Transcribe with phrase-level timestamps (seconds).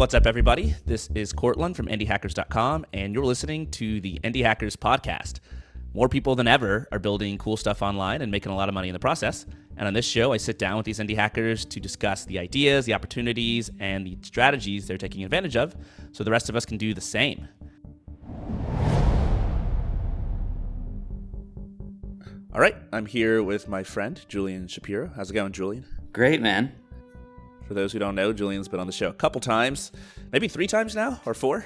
[0.00, 0.74] What's up, everybody?
[0.86, 5.40] This is Courtland from IndieHackers.com, and you're listening to the Indie Hackers podcast.
[5.92, 8.88] More people than ever are building cool stuff online and making a lot of money
[8.88, 9.44] in the process.
[9.76, 12.86] And on this show, I sit down with these indie hackers to discuss the ideas,
[12.86, 15.76] the opportunities, and the strategies they're taking advantage of
[16.12, 17.46] so the rest of us can do the same.
[22.52, 25.08] All right, I'm here with my friend, Julian Shapiro.
[25.14, 25.84] How's it going, Julian?
[26.12, 26.72] Great, man.
[27.68, 29.92] For those who don't know, Julian's been on the show a couple times,
[30.32, 31.64] maybe three times now, or four.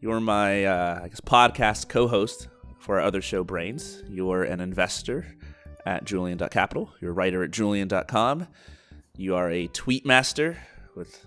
[0.00, 2.48] You're my, uh, I guess, podcast co-host
[2.78, 4.02] for our other show, Brains.
[4.08, 5.26] You're an investor
[5.84, 6.90] at Julian.capital.
[7.02, 8.48] You're a writer at Julian.com.
[9.18, 10.56] You are a tweet master
[10.96, 11.26] with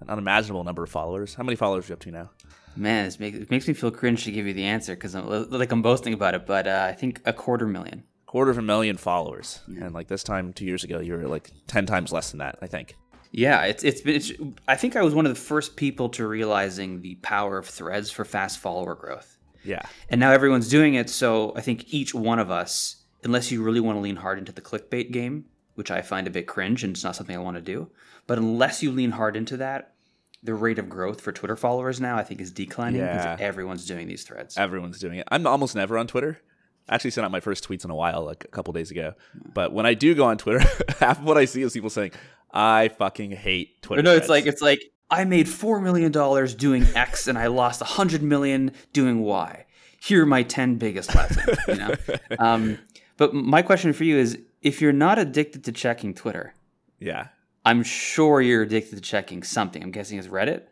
[0.00, 1.34] an unimaginable number of followers.
[1.34, 2.30] How many followers are you up to now?
[2.74, 5.70] Man, make, it makes me feel cringe to give you the answer because I'm like
[5.70, 8.02] I'm boasting about it, but uh, I think a quarter million.
[8.36, 11.52] Quarter of a million followers, and like this time two years ago, you were like
[11.66, 12.58] ten times less than that.
[12.60, 12.94] I think.
[13.32, 14.16] Yeah, it's it's been.
[14.16, 14.30] It's,
[14.68, 18.10] I think I was one of the first people to realizing the power of threads
[18.10, 19.38] for fast follower growth.
[19.64, 21.08] Yeah, and now everyone's doing it.
[21.08, 24.52] So I think each one of us, unless you really want to lean hard into
[24.52, 27.56] the clickbait game, which I find a bit cringe and it's not something I want
[27.56, 27.90] to do,
[28.26, 29.94] but unless you lean hard into that,
[30.42, 33.36] the rate of growth for Twitter followers now I think is declining because yeah.
[33.40, 34.58] everyone's doing these threads.
[34.58, 35.28] Everyone's doing it.
[35.30, 36.42] I'm almost never on Twitter.
[36.88, 39.14] I actually sent out my first tweets in a while, like a couple days ago.
[39.54, 40.64] But when I do go on Twitter,
[41.00, 42.12] half of what I see is people saying,
[42.52, 44.02] I fucking hate Twitter.
[44.02, 47.80] No, it's like it's like I made four million dollars doing X and I lost
[47.80, 49.66] a hundred million doing Y.
[50.00, 51.58] Here are my ten biggest lessons.
[51.68, 51.94] You know,
[52.38, 52.78] um,
[53.16, 56.54] but my question for you is: if you're not addicted to checking Twitter,
[57.00, 57.28] yeah,
[57.64, 59.82] I'm sure you're addicted to checking something.
[59.82, 60.62] I'm guessing it's Reddit.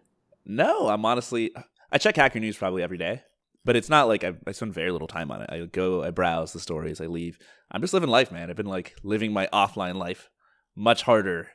[0.46, 1.52] No, I'm honestly
[1.94, 3.22] I check Hacker News probably every day,
[3.64, 5.50] but it's not like I, I spend very little time on it.
[5.50, 7.38] I go, I browse the stories, I leave.
[7.70, 8.50] I'm just living life, man.
[8.50, 10.30] I've been like living my offline life
[10.76, 11.48] much harder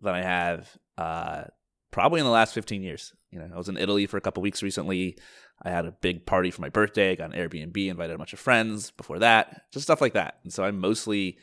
[0.00, 1.44] than I have uh,
[1.90, 3.12] probably in the last 15 years.
[3.30, 5.18] You know, I was in Italy for a couple weeks recently.
[5.62, 7.12] I had a big party for my birthday.
[7.12, 10.38] I got an Airbnb, invited a bunch of friends before that, just stuff like that.
[10.44, 11.38] And so I'm mostly,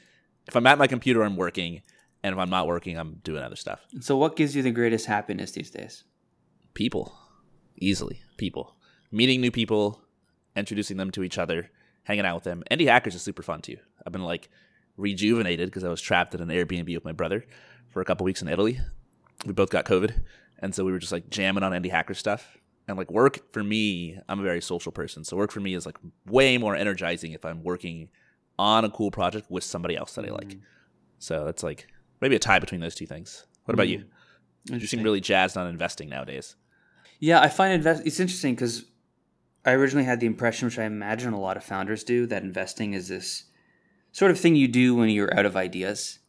[0.48, 1.82] if I'm at my computer, I'm working.
[2.24, 3.80] And if I'm not working, I'm doing other stuff.
[4.00, 6.04] So, what gives you the greatest happiness these days?
[6.76, 7.18] People,
[7.78, 8.22] easily.
[8.38, 8.76] People.
[9.12, 10.04] Meeting new people,
[10.56, 11.70] introducing them to each other,
[12.04, 12.64] hanging out with them.
[12.72, 13.78] Indie Hackers is super fun too.
[14.06, 14.50] I've been like
[14.98, 17.46] rejuvenated because I was trapped in an Airbnb with my brother
[17.90, 18.80] for a couple weeks in Italy.
[19.46, 20.14] We both got COVID,
[20.60, 22.58] and so we were just like jamming on indie hacker stuff.
[22.88, 25.86] And like work for me, I'm a very social person, so work for me is
[25.86, 28.10] like way more energizing if I'm working
[28.60, 30.50] on a cool project with somebody else that I like.
[30.50, 30.62] Mm.
[31.20, 31.88] So it's like
[32.20, 33.46] maybe a tie between those two things.
[33.66, 33.92] What about mm.
[33.92, 34.06] you?
[34.66, 36.56] You seem really jazzed on investing nowadays.
[37.20, 38.04] Yeah, I find invest.
[38.06, 38.86] It's interesting because
[39.66, 42.94] I originally had the impression, which I imagine a lot of founders do, that investing
[42.94, 43.44] is this
[44.12, 46.20] sort of thing you do when you're out of ideas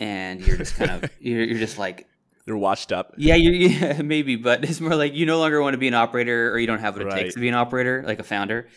[0.00, 2.08] and you're just kind of you're, you're just like
[2.46, 3.14] you're washed up.
[3.16, 5.94] Yeah, you yeah, maybe, but it's more like you no longer want to be an
[5.94, 7.22] operator or you don't have what it right.
[7.22, 8.68] takes to be an operator, like a founder.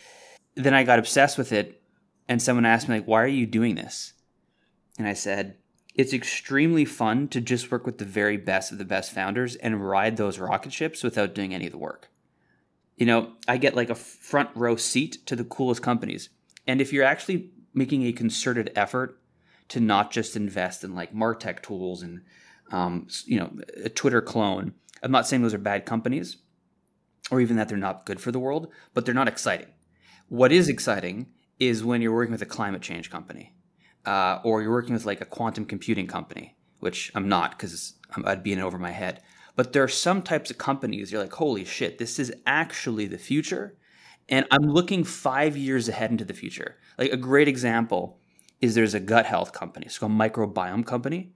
[0.54, 1.82] Then I got obsessed with it,
[2.28, 4.12] and someone asked me like, "Why are you doing this?"
[4.98, 5.56] And I said,
[5.94, 9.88] "It's extremely fun to just work with the very best of the best founders and
[9.88, 12.10] ride those rocket ships without doing any of the work."
[12.96, 16.28] You know, I get like a front row seat to the coolest companies,
[16.66, 19.18] and if you're actually making a concerted effort
[19.68, 22.22] to not just invest in like Martech tools and
[22.70, 23.50] um, you know
[23.84, 24.74] a Twitter clone.
[25.02, 26.36] I'm not saying those are bad companies
[27.30, 29.68] or even that they're not good for the world, but they're not exciting.
[30.28, 31.26] What is exciting
[31.58, 33.54] is when you're working with a climate change company
[34.04, 38.42] uh, or you're working with like a quantum computing company, which I'm not because I'd
[38.42, 39.22] be in over my head.
[39.54, 43.18] But there are some types of companies you're like, holy shit, this is actually the
[43.18, 43.76] future.
[44.28, 46.76] And I'm looking five years ahead into the future.
[46.98, 48.18] Like a great example
[48.60, 51.32] is there's a gut health company, it's called Microbiome Company,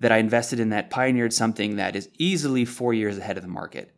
[0.00, 3.48] that I invested in that pioneered something that is easily four years ahead of the
[3.48, 3.94] market.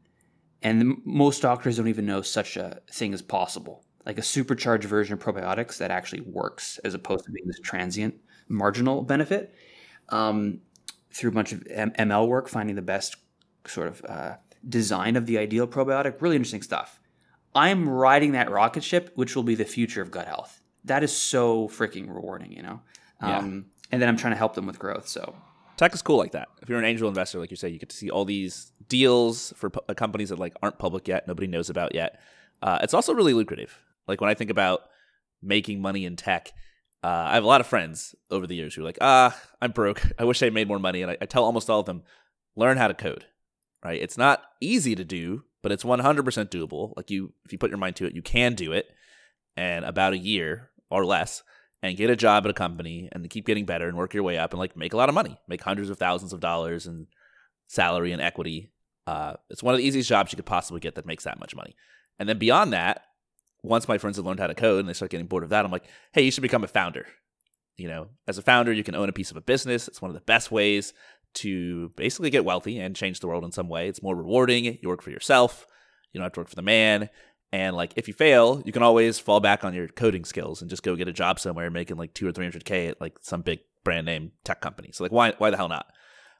[0.62, 5.15] And most doctors don't even know such a thing is possible, like a supercharged version
[5.15, 8.15] of probiotics that actually works as opposed to being this transient
[8.49, 9.55] marginal benefit.
[10.11, 10.61] Um,
[11.12, 13.17] through a bunch of ML work, finding the best
[13.68, 14.36] sort of uh,
[14.68, 17.00] design of the ideal probiotic, really interesting stuff.
[17.54, 21.14] I'm riding that rocket ship, which will be the future of gut health that is
[21.14, 22.80] so freaking rewarding, you know.
[23.20, 23.86] Um, yeah.
[23.92, 25.06] And then I'm trying to help them with growth.
[25.06, 25.34] So
[25.76, 26.48] tech is cool like that.
[26.62, 29.52] If you're an angel investor, like you say, you get to see all these deals
[29.56, 32.20] for pu- companies that like aren't public yet, nobody knows about yet.
[32.62, 33.78] Uh, it's also really lucrative.
[34.08, 34.82] Like when I think about
[35.42, 36.52] making money in tech,
[37.04, 39.72] uh, I have a lot of friends over the years who are like, ah, I'm
[39.72, 40.02] broke.
[40.18, 41.02] I wish I made more money.
[41.02, 42.02] And I, I tell almost all of them,
[42.54, 43.26] learn how to code.
[43.87, 44.03] Right?
[44.03, 46.03] It's not easy to do, but it's 100%
[46.50, 46.93] doable.
[46.97, 48.87] Like you, if you put your mind to it, you can do it.
[49.56, 51.44] And about a year or less,
[51.85, 54.38] and get a job at a company and keep getting better and work your way
[54.38, 57.06] up and like make a lot of money, make hundreds of thousands of dollars in
[57.69, 58.73] salary and equity.
[59.06, 61.55] Uh, it's one of the easiest jobs you could possibly get that makes that much
[61.55, 61.77] money.
[62.19, 63.03] And then beyond that,
[63.62, 65.65] once my friends have learned how to code and they start getting bored of that,
[65.65, 67.06] I'm like, hey, you should become a founder.
[67.77, 69.87] You know, as a founder, you can own a piece of a business.
[69.87, 70.93] It's one of the best ways
[71.37, 73.88] to basically get wealthy and change the world in some way.
[73.88, 74.65] It's more rewarding.
[74.65, 75.67] You work for yourself.
[76.12, 77.11] You don't have to work for the man.
[77.53, 80.71] And like if you fail, you can always fall back on your coding skills and
[80.71, 83.19] just go get a job somewhere making like two or three hundred K at like
[83.21, 84.91] some big brand name tech company.
[84.93, 85.87] So like why why the hell not?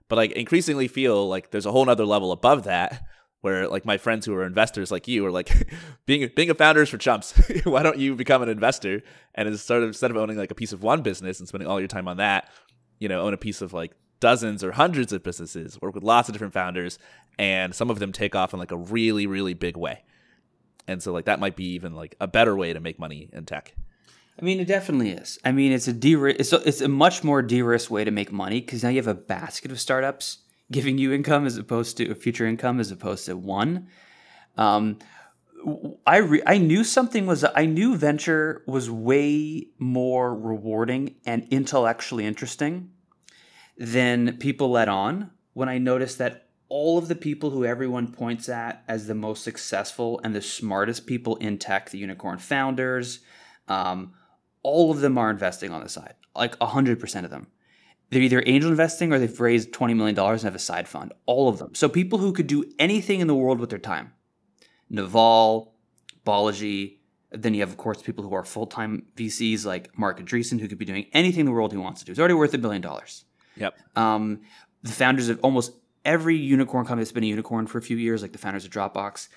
[0.09, 3.05] But like increasingly feel like there's a whole nother level above that
[3.41, 5.71] where like my friends who are investors like you are like
[6.07, 7.33] being being a founder is for chumps.
[7.65, 9.03] why don't you become an investor
[9.35, 11.79] and instead of instead of owning like a piece of one business and spending all
[11.81, 12.51] your time on that,
[12.99, 16.29] you know, own a piece of like dozens or hundreds of businesses, work with lots
[16.29, 16.99] of different founders,
[17.39, 20.03] and some of them take off in like a really, really big way.
[20.89, 23.45] And so like that might be even like a better way to make money in
[23.45, 23.75] tech.
[24.41, 25.39] I mean, it definitely is.
[25.45, 28.31] I mean, it's a de it's a, it's a much more de-risk way to make
[28.31, 30.39] money because now you have a basket of startups
[30.71, 33.89] giving you income as opposed to a future income as opposed to one.
[34.57, 34.99] Um,
[36.07, 42.27] I re- I knew something was I knew venture was way more rewarding and intellectually
[42.27, 42.91] interesting
[43.76, 48.49] than people let on when I noticed that all of the people who everyone points
[48.49, 53.20] at as the most successful and the smartest people in tech, the unicorn founders,
[53.69, 54.14] um,
[54.62, 57.46] all of them are investing on the side, like 100% of them.
[58.11, 61.12] They're either angel investing or they've raised $20 million and have a side fund.
[61.26, 61.75] All of them.
[61.75, 64.12] So people who could do anything in the world with their time.
[64.88, 65.75] Naval,
[66.25, 66.99] Balaji.
[67.32, 70.69] Then you have, of course, people who are full time VCs like Marc Andreessen, who
[70.69, 72.12] could be doing anything in the world he wants to do.
[72.12, 73.25] He's already worth a billion dollars.
[73.56, 73.79] Yep.
[73.97, 74.43] Um,
[74.82, 75.73] the founders of almost
[76.05, 78.70] every unicorn company that's been a unicorn for a few years, like the founders of
[78.70, 79.29] Dropbox.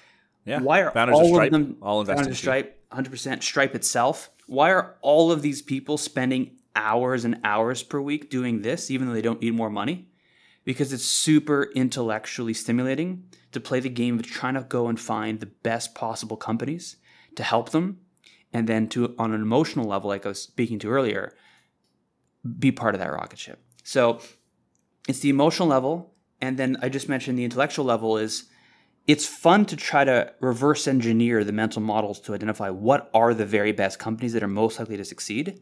[0.45, 0.61] Yeah.
[0.61, 3.75] Why are founders all of Stripe, of them all invested founders of Stripe, 100% Stripe
[3.75, 4.29] itself?
[4.47, 9.07] Why are all of these people spending hours and hours per week doing this, even
[9.07, 10.07] though they don't need more money?
[10.63, 15.39] Because it's super intellectually stimulating to play the game of trying to go and find
[15.39, 16.97] the best possible companies
[17.35, 17.99] to help them,
[18.53, 21.33] and then to on an emotional level, like I was speaking to earlier,
[22.57, 23.61] be part of that rocket ship.
[23.89, 24.19] So
[25.07, 26.13] it's the emotional level.
[26.41, 28.45] And then I just mentioned the intellectual level is
[29.07, 33.47] it's fun to try to reverse engineer the mental models to identify what are the
[33.47, 35.61] very best companies that are most likely to succeed.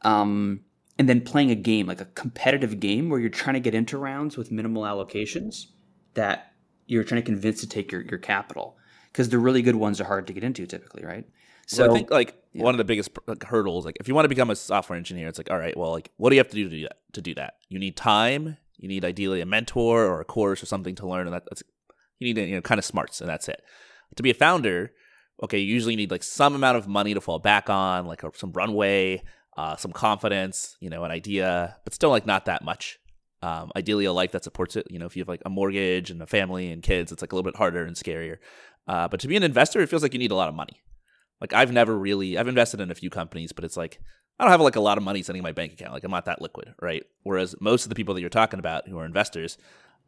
[0.00, 0.62] Um,
[0.98, 3.96] and then playing a game, like a competitive game where you're trying to get into
[3.96, 5.66] rounds with minimal allocations
[6.14, 6.54] that
[6.86, 8.76] you're trying to convince to take your, your capital.
[9.12, 11.28] Because the really good ones are hard to get into typically, right?
[11.68, 12.62] So well, I think like yeah.
[12.62, 13.10] one of the biggest
[13.46, 15.90] hurdles, like if you want to become a software engineer, it's like, all right, well,
[15.90, 16.96] like what do you have to do to do that?
[17.12, 18.56] To do that, you need time.
[18.78, 21.62] You need ideally a mentor or a course or something to learn, and that, that's
[22.18, 23.62] you need you know kind of smarts, and that's it.
[24.16, 24.92] To be a founder,
[25.42, 28.52] okay, you usually need like some amount of money to fall back on, like some
[28.52, 29.22] runway,
[29.56, 32.98] uh, some confidence, you know, an idea, but still like not that much.
[33.42, 34.86] Um, ideally, a life that supports it.
[34.88, 37.32] You know, if you have like a mortgage and a family and kids, it's like
[37.32, 38.36] a little bit harder and scarier.
[38.86, 40.80] Uh, but to be an investor, it feels like you need a lot of money.
[41.42, 44.00] Like I've never really I've invested in a few companies, but it's like
[44.38, 45.92] I don't have like a lot of money sitting in my bank account.
[45.92, 47.04] Like I'm not that liquid, right?
[47.24, 49.58] Whereas most of the people that you're talking about who are investors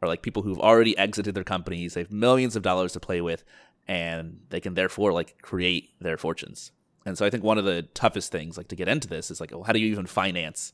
[0.01, 3.19] are like people who've already exited their companies, they have millions of dollars to play
[3.19, 3.43] with,
[3.85, 6.71] and they can therefore like create their fortunes.
[7.05, 9.41] And so I think one of the toughest things like to get into this is
[9.41, 10.71] like, well, how do you even finance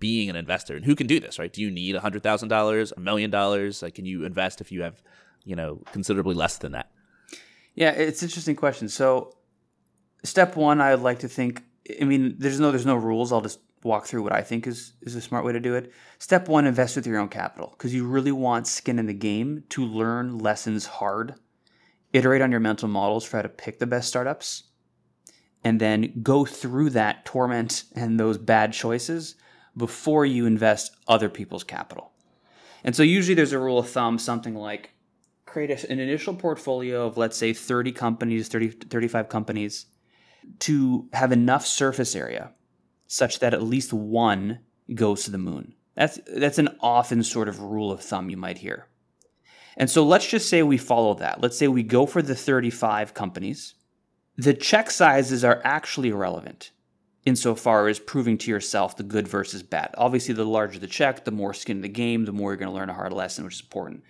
[0.00, 0.76] being an investor?
[0.76, 1.52] And who can do this, right?
[1.52, 3.80] Do you need a hundred thousand dollars, a million dollars?
[3.80, 5.02] Like can you invest if you have,
[5.44, 6.90] you know, considerably less than that?
[7.74, 8.90] Yeah, it's interesting question.
[8.90, 9.34] So
[10.24, 11.62] step one, I'd like to think.
[12.00, 13.32] I mean, there's no there's no rules.
[13.32, 15.92] I'll just walk through what I think is is a smart way to do it.
[16.18, 19.64] Step one: invest with your own capital because you really want skin in the game
[19.70, 21.34] to learn lessons hard.
[22.12, 24.64] Iterate on your mental models for how to pick the best startups,
[25.62, 29.36] and then go through that torment and those bad choices
[29.76, 32.12] before you invest other people's capital.
[32.84, 34.90] And so usually there's a rule of thumb, something like
[35.46, 39.86] create an initial portfolio of let's say 30 companies, 30 35 companies
[40.60, 42.52] to have enough surface area
[43.06, 44.60] such that at least one
[44.94, 45.74] goes to the moon.
[45.94, 48.88] That's that's an often sort of rule of thumb you might hear.
[49.76, 51.40] And so let's just say we follow that.
[51.40, 53.74] Let's say we go for the 35 companies.
[54.36, 56.70] The check sizes are actually irrelevant
[57.24, 59.94] insofar as proving to yourself the good versus bad.
[59.96, 62.70] Obviously, the larger the check, the more skin in the game, the more you're going
[62.70, 64.02] to learn a hard lesson, which is important.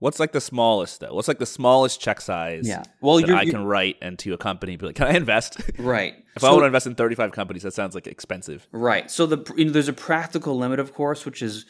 [0.00, 1.14] What's like the smallest though?
[1.14, 2.66] What's like the smallest check size?
[2.66, 2.82] Yeah.
[3.00, 4.76] Well, that you're, I can write into a company.
[4.76, 5.60] Be like, can I invest?
[5.78, 6.14] Right.
[6.36, 8.66] if so, I want to invest in 35 companies, that sounds like expensive.
[8.72, 9.10] Right.
[9.10, 11.66] So the you know, there's a practical limit, of course, which is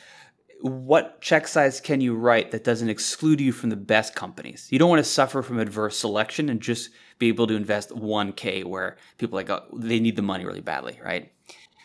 [0.61, 4.69] what check size can you write that doesn't exclude you from the best companies?
[4.71, 8.65] You don't want to suffer from adverse selection and just be able to invest 1K
[8.65, 11.33] where people like oh, they need the money really badly, right?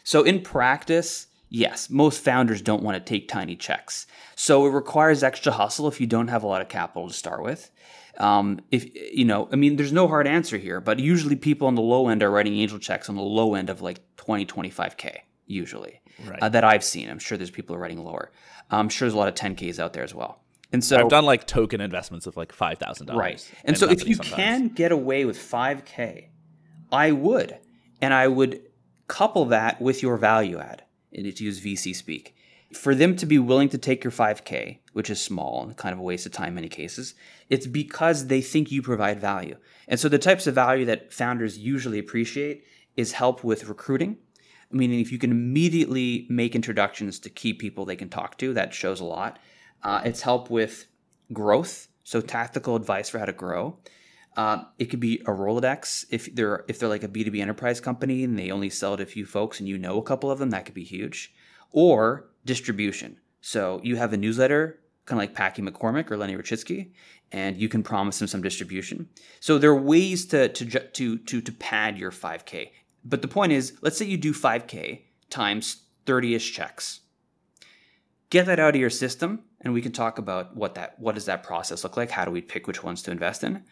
[0.04, 4.08] So in practice, yes, most founders don't want to take tiny checks.
[4.36, 7.44] So it requires extra hustle if you don't have a lot of capital to start
[7.44, 7.72] with.
[8.18, 11.76] Um, if you know, I mean, there's no hard answer here, but usually people on
[11.76, 15.20] the low end are writing angel checks on the low end of like 20, 25k
[15.46, 16.40] usually right.
[16.42, 17.10] uh, that I've seen.
[17.10, 18.32] I'm sure there's people are writing lower.
[18.70, 20.42] I'm sure there's a lot of 10ks out there as well.
[20.72, 23.20] And so I've done like token investments of like five thousand dollars.
[23.20, 23.52] Right.
[23.62, 24.36] And, and so if you sometimes.
[24.36, 26.30] can get away with five k,
[26.92, 27.58] I would,
[28.02, 28.62] and I would
[29.08, 30.84] couple that with your value add.
[31.14, 32.36] And to use VC speak,
[32.74, 36.00] for them to be willing to take your 5K, which is small and kind of
[36.00, 37.16] a waste of time in many cases,
[37.50, 39.58] it's because they think you provide value.
[39.88, 42.64] And so the types of value that founders usually appreciate
[42.96, 44.18] is help with recruiting.
[44.72, 48.72] Meaning, if you can immediately make introductions to key people they can talk to, that
[48.72, 49.40] shows a lot.
[49.82, 50.86] Uh, it's help with
[51.34, 53.80] growth, so tactical advice for how to grow.
[54.40, 57.42] Uh, it could be a Rolodex if they're if they're like a B two B
[57.42, 60.32] enterprise company and they only sell to a few folks and you know a couple
[60.32, 61.34] of them, that could be huge.
[61.74, 63.18] Or distribution.
[63.42, 66.92] So you have a newsletter, kind of like Packy McCormick or Lenny Rachitsky,
[67.34, 69.10] and you can promise them some distribution.
[69.42, 72.70] So there are ways to to to to, to pad your 5K.
[73.04, 77.02] But the point is, let's say you do 5K times 30ish checks.
[78.30, 81.26] Get that out of your system, and we can talk about what that what does
[81.26, 82.12] that process look like?
[82.12, 83.66] How do we pick which ones to invest in?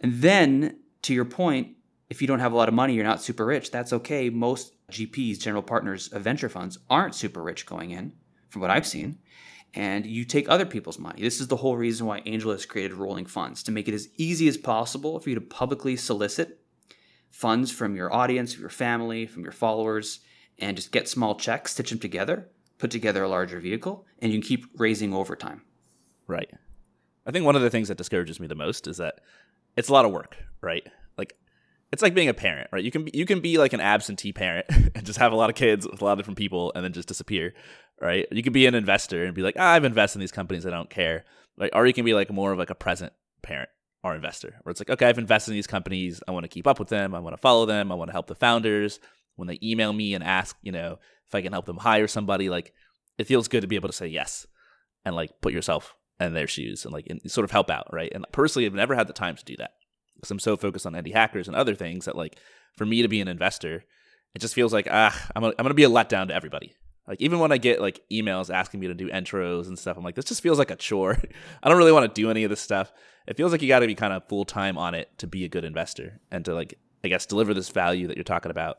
[0.00, 1.76] And then, to your point,
[2.08, 3.70] if you don't have a lot of money, you're not super rich.
[3.70, 4.30] That's okay.
[4.30, 8.12] Most GPs, general partners of venture funds, aren't super rich going in,
[8.48, 9.18] from what I've seen.
[9.74, 11.20] And you take other people's money.
[11.20, 14.08] This is the whole reason why Angel has created rolling funds to make it as
[14.16, 16.60] easy as possible for you to publicly solicit
[17.30, 20.20] funds from your audience, from your family, from your followers,
[20.58, 22.48] and just get small checks, stitch them together,
[22.78, 25.62] put together a larger vehicle, and you can keep raising over time.
[26.26, 26.50] Right.
[27.26, 29.20] I think one of the things that discourages me the most is that
[29.76, 30.86] it's a lot of work, right?
[31.16, 31.34] Like
[31.92, 32.82] it's like being a parent, right?
[32.82, 35.50] You can be, you can be like an absentee parent and just have a lot
[35.50, 37.54] of kids with a lot of different people and then just disappear,
[38.00, 38.26] right?
[38.30, 40.70] You can be an investor and be like, ah, I've invested in these companies, I
[40.70, 41.24] don't care,
[41.58, 41.70] right?
[41.74, 43.68] Or you can be like more of like a present parent
[44.02, 46.66] or investor, where it's like, okay, I've invested in these companies, I want to keep
[46.66, 49.00] up with them, I want to follow them, I want to help the founders.
[49.34, 52.48] When they email me and ask, you know, if I can help them hire somebody,
[52.48, 52.72] like
[53.18, 54.46] it feels good to be able to say yes
[55.04, 58.12] and like put yourself in their shoes and like and sort of help out, right?
[58.14, 59.72] And personally, I've never had the time to do that
[60.14, 62.36] because I'm so focused on indie hackers and other things that like
[62.76, 63.84] for me to be an investor,
[64.34, 66.74] it just feels like ah, I'm a, I'm gonna be a letdown to everybody.
[67.06, 70.04] Like even when I get like emails asking me to do intros and stuff, I'm
[70.04, 71.16] like, this just feels like a chore.
[71.62, 72.92] I don't really want to do any of this stuff.
[73.28, 75.44] It feels like you got to be kind of full time on it to be
[75.44, 78.78] a good investor and to like I guess deliver this value that you're talking about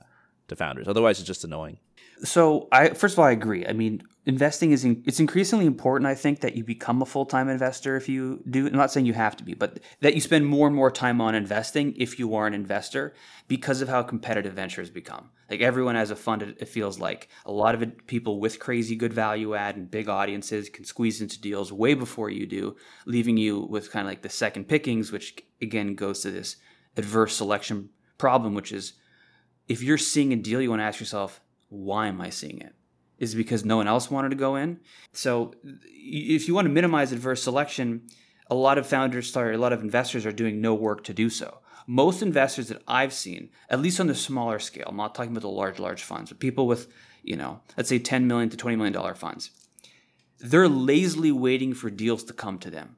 [0.50, 0.88] to founders.
[0.88, 1.80] Otherwise, it's just annoying.
[2.24, 3.66] So I first of all I agree.
[3.66, 6.06] I mean, investing is in, it's increasingly important.
[6.06, 8.68] I think that you become a full time investor if you do.
[8.68, 11.22] I'm not saying you have to be, but that you spend more and more time
[11.22, 13.14] on investing if you are an investor
[13.48, 15.30] because of how competitive ventures become.
[15.50, 16.42] Like everyone has a fund.
[16.42, 20.10] It feels like a lot of it, people with crazy good value add and big
[20.10, 24.24] audiences can squeeze into deals way before you do, leaving you with kind of like
[24.24, 26.58] the second pickings, which again goes to this
[26.98, 28.94] adverse selection problem, which is
[29.70, 32.74] if you're seeing a deal, you want to ask yourself why am I seeing it?
[33.18, 34.80] Is it because no one else wanted to go in?
[35.12, 38.08] So if you want to minimize adverse selection,
[38.50, 41.30] a lot of founders, sorry, a lot of investors are doing no work to do
[41.30, 41.60] so.
[41.88, 45.42] Most investors that I've seen, at least on the smaller scale, I'm not talking about
[45.42, 46.92] the large, large funds, but people with,
[47.24, 49.52] you know, let's say 10 million to 20 million dollar funds,
[50.40, 52.98] they're lazily waiting for deals to come to them.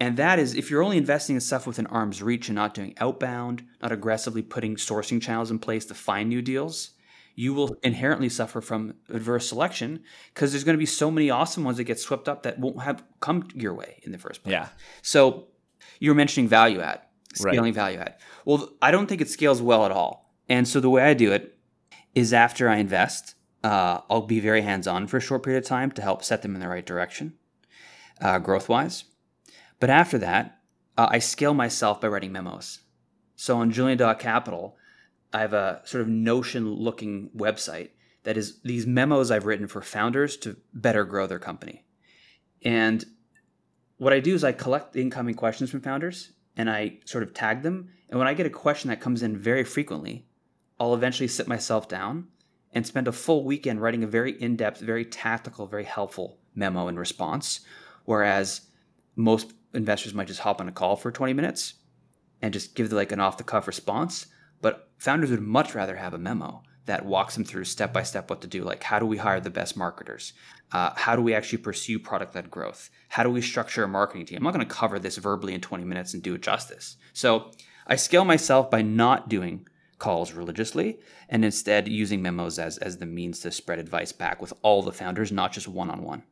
[0.00, 2.94] And that is if you're only investing in stuff within arm's reach and not doing
[2.98, 6.90] outbound, not aggressively putting sourcing channels in place to find new deals,
[7.38, 10.02] you will inherently suffer from adverse selection
[10.34, 12.82] because there's going to be so many awesome ones that get swept up that won't
[12.82, 14.50] have come your way in the first place.
[14.50, 14.68] Yeah.
[15.02, 15.46] So
[16.00, 17.00] you were mentioning value add,
[17.34, 17.74] scaling right.
[17.74, 18.16] value add.
[18.44, 20.34] Well, I don't think it scales well at all.
[20.48, 21.56] And so the way I do it
[22.12, 25.68] is after I invest, uh, I'll be very hands on for a short period of
[25.68, 27.34] time to help set them in the right direction,
[28.20, 29.04] uh, growth wise.
[29.78, 30.58] But after that,
[30.96, 32.80] uh, I scale myself by writing memos.
[33.36, 34.76] So on Julian.capital,
[35.32, 37.90] I have a sort of Notion looking website
[38.24, 41.84] that is these memos I've written for founders to better grow their company.
[42.62, 43.04] And
[43.98, 47.34] what I do is I collect the incoming questions from founders and I sort of
[47.34, 47.90] tag them.
[48.08, 50.26] And when I get a question that comes in very frequently,
[50.80, 52.28] I'll eventually sit myself down
[52.72, 56.88] and spend a full weekend writing a very in depth, very tactical, very helpful memo
[56.88, 57.60] in response.
[58.04, 58.62] Whereas
[59.16, 61.74] most investors might just hop on a call for 20 minutes
[62.40, 64.26] and just give like an off the cuff response.
[64.60, 68.30] But founders would much rather have a memo that walks them through step by step
[68.30, 68.64] what to do.
[68.64, 70.32] Like, how do we hire the best marketers?
[70.72, 72.88] Uh, how do we actually pursue product led growth?
[73.10, 74.38] How do we structure a marketing team?
[74.38, 76.96] I'm not going to cover this verbally in 20 minutes and do it justice.
[77.12, 77.52] So
[77.86, 80.98] I scale myself by not doing calls religiously
[81.28, 84.92] and instead using memos as, as the means to spread advice back with all the
[84.92, 86.22] founders, not just one on one.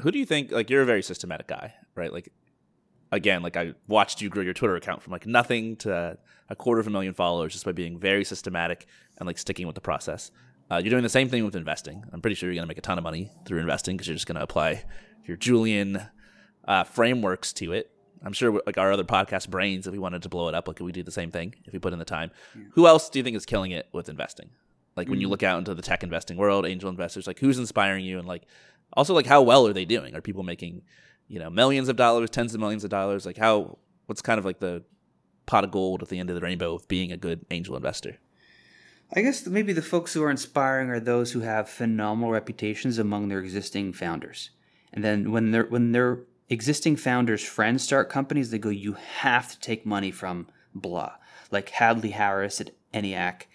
[0.00, 2.12] Who do you think, like, you're a very systematic guy, right?
[2.12, 2.32] Like,
[3.10, 6.16] again, like, I watched you grow your Twitter account from like nothing to
[6.52, 9.74] a quarter of a million followers just by being very systematic and like sticking with
[9.74, 10.30] the process.
[10.70, 12.04] Uh, you're doing the same thing with investing.
[12.12, 14.14] I'm pretty sure you're going to make a ton of money through investing because you're
[14.14, 14.84] just going to apply
[15.24, 16.02] your Julian
[16.68, 17.90] uh, frameworks to it.
[18.22, 20.78] I'm sure like our other podcast brains, if we wanted to blow it up, like
[20.78, 22.30] we do the same thing if we put in the time.
[22.54, 22.64] Yeah.
[22.74, 24.50] Who else do you think is killing it with investing?
[24.94, 25.22] Like when mm-hmm.
[25.22, 28.28] you look out into the tech investing world, angel investors, like who's inspiring you, and
[28.28, 28.44] like
[28.92, 30.14] also like how well are they doing?
[30.14, 30.82] Are people making
[31.28, 33.24] you know millions of dollars, tens of millions of dollars?
[33.24, 34.84] Like how what's kind of like the
[35.46, 38.18] pot of gold at the end of the rainbow of being a good angel investor?
[39.14, 43.28] I guess maybe the folks who are inspiring are those who have phenomenal reputations among
[43.28, 44.50] their existing founders.
[44.92, 49.50] And then when they're when their existing founders' friends start companies, they go, "You have
[49.52, 51.12] to take money from blah."
[51.50, 53.48] Like Hadley Harris at ENIAC,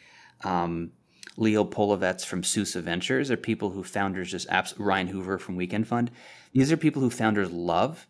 [0.43, 0.91] um,
[1.37, 5.87] Leo Polovets from Susa Ventures are people who founders just apps Ryan Hoover from Weekend
[5.87, 6.11] Fund.
[6.53, 8.07] These are people who founders love,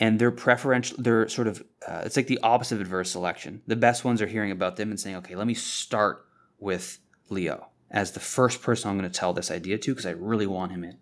[0.00, 0.96] and they're preferential.
[1.00, 3.62] They're sort of uh, it's like the opposite of adverse selection.
[3.66, 6.26] The best ones are hearing about them and saying, "Okay, let me start
[6.58, 10.10] with Leo as the first person I'm going to tell this idea to because I
[10.10, 10.98] really want him in."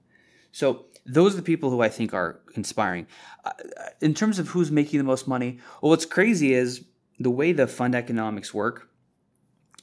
[0.52, 3.06] So those are the people who I think are inspiring.
[3.44, 3.52] Uh,
[4.00, 6.84] in terms of who's making the most money, well, what's crazy is
[7.18, 8.88] the way the fund economics work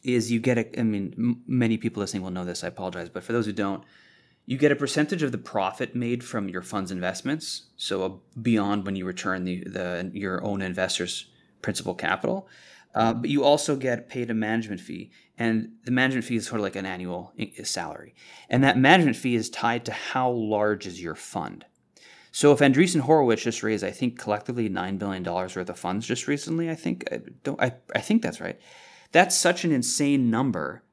[0.03, 2.63] is you get a, I mean, m- many people listening will know this.
[2.63, 3.83] I apologize, but for those who don't,
[4.45, 7.67] you get a percentage of the profit made from your fund's investments.
[7.77, 11.27] So beyond when you return the, the your own investors'
[11.61, 12.47] principal capital,
[12.93, 16.59] uh, but you also get paid a management fee, and the management fee is sort
[16.59, 17.33] of like an annual
[17.63, 18.13] salary,
[18.49, 21.65] and that management fee is tied to how large is your fund.
[22.31, 26.07] So if Andreessen Horowitz just raised, I think collectively nine billion dollars worth of funds
[26.07, 28.59] just recently, I think I don't, I, I think that's right.
[29.11, 30.83] That's such an insane number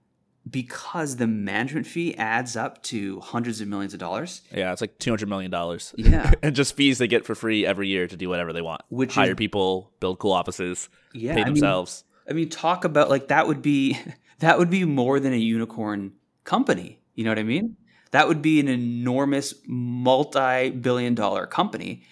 [0.48, 4.42] because the management fee adds up to hundreds of millions of dollars.
[4.54, 5.94] Yeah, it's like two hundred million dollars.
[5.96, 8.82] Yeah, and just fees they get for free every year to do whatever they want.
[8.88, 12.04] Which hire is, people, build cool offices, yeah, pay themselves.
[12.26, 13.98] I mean, I mean, talk about like that would be
[14.38, 16.12] that would be more than a unicorn
[16.44, 17.00] company.
[17.14, 17.76] You know what I mean?
[18.12, 22.02] That would be an enormous multi-billion dollar company,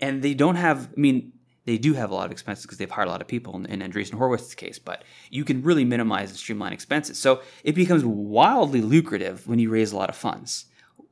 [0.00, 0.90] and they don't have.
[0.96, 1.32] I mean,
[1.68, 3.66] they do have a lot of expenses because they've hired a lot of people in,
[3.66, 7.18] in Andreessen Horowitz's case, but you can really minimize and streamline expenses.
[7.18, 10.64] So it becomes wildly lucrative when you raise a lot of funds.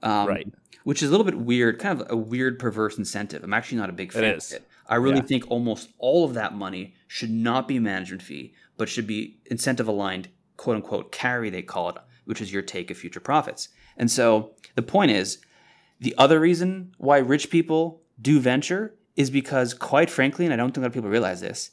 [0.02, 0.48] Um, right.
[0.84, 3.44] Which is a little bit weird, kind of a weird, perverse incentive.
[3.44, 4.50] I'm actually not a big fan it is.
[4.50, 4.68] of it.
[4.88, 5.24] I really yeah.
[5.24, 9.88] think almost all of that money should not be management fee, but should be incentive
[9.88, 13.68] aligned, quote unquote, carry, they call it, which is your take of future profits.
[13.98, 15.38] And so the point is,
[16.00, 20.68] the other reason why rich people do venture is because, quite frankly, and I don't
[20.68, 21.70] think a lot of people realize this,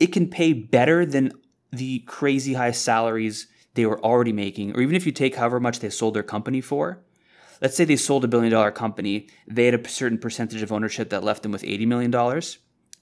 [0.00, 1.32] it can pay better than
[1.70, 5.80] the crazy high salaries they were already making, or even if you take however much
[5.80, 7.02] they sold their company for.
[7.60, 11.10] Let's say they sold a billion dollar company, they had a certain percentage of ownership
[11.10, 12.14] that left them with $80 million.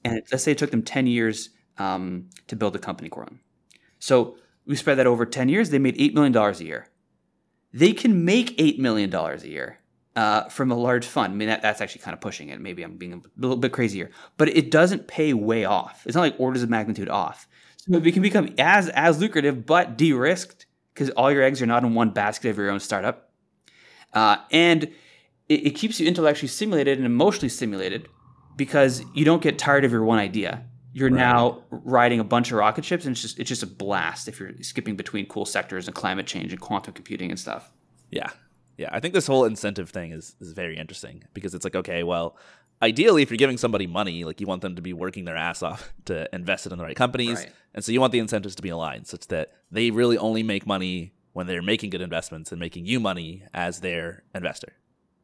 [0.05, 3.41] And let's say it took them 10 years um, to build the company grown.
[3.99, 6.89] So we spread that over 10 years, they made $8 million a year.
[7.73, 9.81] They can make $8 million a year
[10.17, 11.33] uh, from a large fund.
[11.33, 12.61] I mean, that, that's actually kind of pushing it.
[12.61, 16.03] Maybe I'm being a little bit crazier, but it doesn't pay way off.
[16.07, 17.49] It's not like orders of magnitude off.
[17.77, 21.85] So it can become as as lucrative, but de-risked because all your eggs are not
[21.85, 23.31] in one basket of your own startup,
[24.15, 24.85] uh, and
[25.49, 28.09] it, it keeps you intellectually stimulated and emotionally stimulated
[28.57, 30.65] because you don't get tired of your one idea.
[30.95, 31.19] You're right.
[31.19, 34.39] now riding a bunch of rocket ships, and it's just it's just a blast if
[34.39, 37.71] you're skipping between cool sectors and climate change and quantum computing and stuff.
[38.11, 38.31] Yeah,
[38.77, 42.03] yeah, I think this whole incentive thing is is very interesting because it's like, okay,
[42.03, 42.37] well,
[42.83, 45.63] ideally, if you're giving somebody money, like you want them to be working their ass
[45.63, 47.53] off to invest it in the right companies, right.
[47.75, 50.67] and so you want the incentives to be aligned such that they really only make
[50.67, 54.73] money when they're making good investments and making you money as their investor.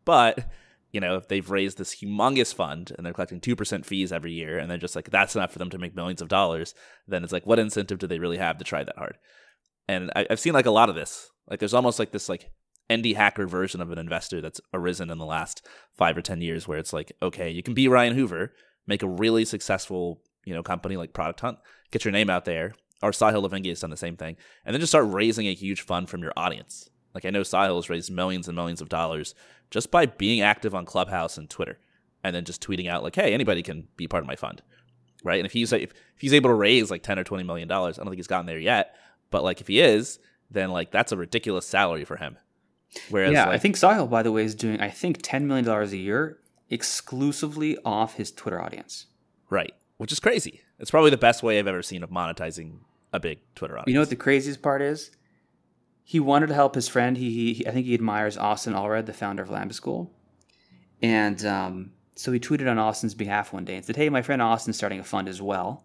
[0.04, 0.48] But
[0.92, 4.32] you know, if they've raised this humongous fund and they're collecting two percent fees every
[4.32, 6.74] year, and they're just like that's enough for them to make millions of dollars,
[7.08, 9.18] then it's like, what incentive do they really have to try that hard?
[9.88, 11.30] And I, I've seen like a lot of this.
[11.48, 12.50] Like, there's almost like this like
[12.90, 16.68] indie hacker version of an investor that's arisen in the last five or ten years,
[16.68, 18.52] where it's like, okay, you can be Ryan Hoover,
[18.86, 21.58] make a really successful, you know, company like Product Hunt,
[21.90, 22.74] get your name out there.
[23.02, 25.80] Or Sahil Lavingia has done the same thing, and then just start raising a huge
[25.80, 26.90] fund from your audience.
[27.14, 29.34] Like I know Sahil has raised millions and millions of dollars
[29.70, 31.78] just by being active on Clubhouse and Twitter,
[32.22, 34.60] and then just tweeting out like, "Hey, anybody can be part of my fund."
[35.24, 35.38] right?
[35.38, 37.98] And if he's if, if he's able to raise like ten or twenty million dollars,
[37.98, 38.94] I don't think he's gotten there yet,
[39.30, 40.18] but like if he is,
[40.50, 42.36] then like that's a ridiculous salary for him.
[43.08, 45.64] Whereas, yeah, like, I think Sahil, by the way, is doing I think ten million
[45.64, 49.06] dollars a year exclusively off his Twitter audience.
[49.48, 50.62] Right, which is crazy.
[50.78, 52.78] It's probably the best way I've ever seen of monetizing
[53.12, 53.88] a big Twitter audience.
[53.88, 55.10] You know what the craziest part is?
[56.02, 57.16] He wanted to help his friend.
[57.16, 60.12] He, he I think he admires Austin Allred, the founder of Lambda School,
[61.02, 64.42] and um, so he tweeted on Austin's behalf one day and said, "Hey, my friend
[64.42, 65.84] Austin's starting a fund as well.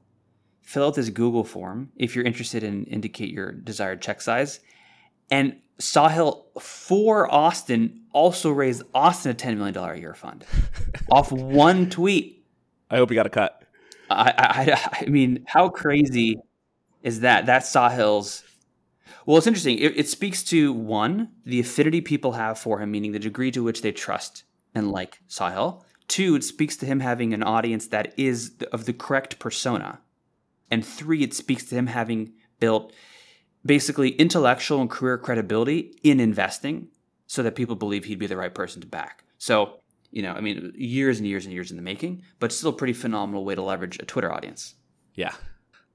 [0.62, 4.60] Fill out this Google form if you're interested in indicate your desired check size."
[5.30, 10.46] And Sahil for Austin also raised Austin a ten million dollar a year fund
[11.12, 12.46] off one tweet.
[12.90, 13.64] I hope he got a cut.
[14.10, 16.38] I, I, I mean, how crazy
[17.02, 17.46] is that?
[17.46, 18.44] That's Sahil's.
[19.26, 19.80] Well, it's interesting.
[19.80, 23.64] It, it speaks to one, the affinity people have for him, meaning the degree to
[23.64, 24.44] which they trust
[24.76, 25.84] and like Sahil.
[26.08, 30.00] Two, it speaks to him having an audience that is of the correct persona.
[30.70, 32.94] And three, it speaks to him having built
[33.66, 36.90] basically intellectual and career credibility in investing
[37.28, 39.24] so that people believe he'd be the right person to back.
[39.38, 39.80] So,
[40.12, 42.74] you know, I mean, years and years and years in the making, but still a
[42.74, 44.76] pretty phenomenal way to leverage a Twitter audience.
[45.16, 45.34] Yeah.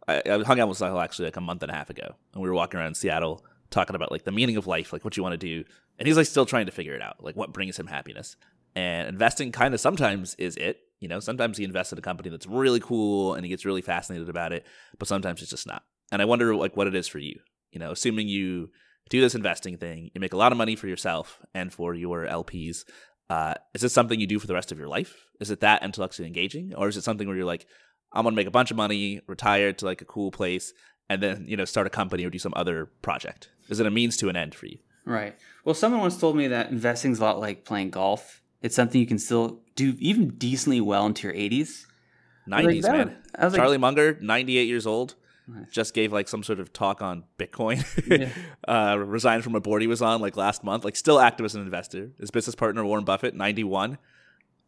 [0.09, 2.43] I, I hung out with Sahil actually like a month and a half ago, and
[2.43, 5.23] we were walking around Seattle talking about like the meaning of life, like what you
[5.23, 5.65] want to do.
[5.99, 8.37] And he's like still trying to figure it out, like what brings him happiness.
[8.75, 10.81] And investing kind of sometimes is it.
[10.99, 13.81] You know, sometimes he invests in a company that's really cool and he gets really
[13.81, 14.67] fascinated about it,
[14.99, 15.85] but sometimes it's just not.
[16.13, 17.39] And I wonder like what it is for you.
[17.73, 18.71] You know, assuming you
[19.09, 22.27] do this investing thing, you make a lot of money for yourself and for your
[22.27, 22.85] LPs.
[23.29, 25.15] Uh, is this something you do for the rest of your life?
[25.41, 27.67] Is it that intellectually engaging, or is it something where you're like,
[28.13, 30.73] I'm gonna make a bunch of money, retire to like a cool place,
[31.09, 33.51] and then you know start a company or do some other project?
[33.69, 34.79] Is it a means to an end for you?
[35.05, 35.37] Right.
[35.65, 38.43] Well, someone once told me that investing is a lot like playing golf.
[38.63, 41.87] It's something you can still do even decently well into your 80s.
[42.49, 43.17] 90s, like, man.
[43.39, 45.15] Charlie like, Munger, 98 years old
[45.71, 47.85] just gave like some sort of talk on Bitcoin.
[48.09, 48.31] yeah.
[48.93, 50.85] uh, resigned from a board he was on like last month.
[50.85, 52.11] Like still active as an investor.
[52.19, 53.99] His business partner Warren Buffett, ninety one,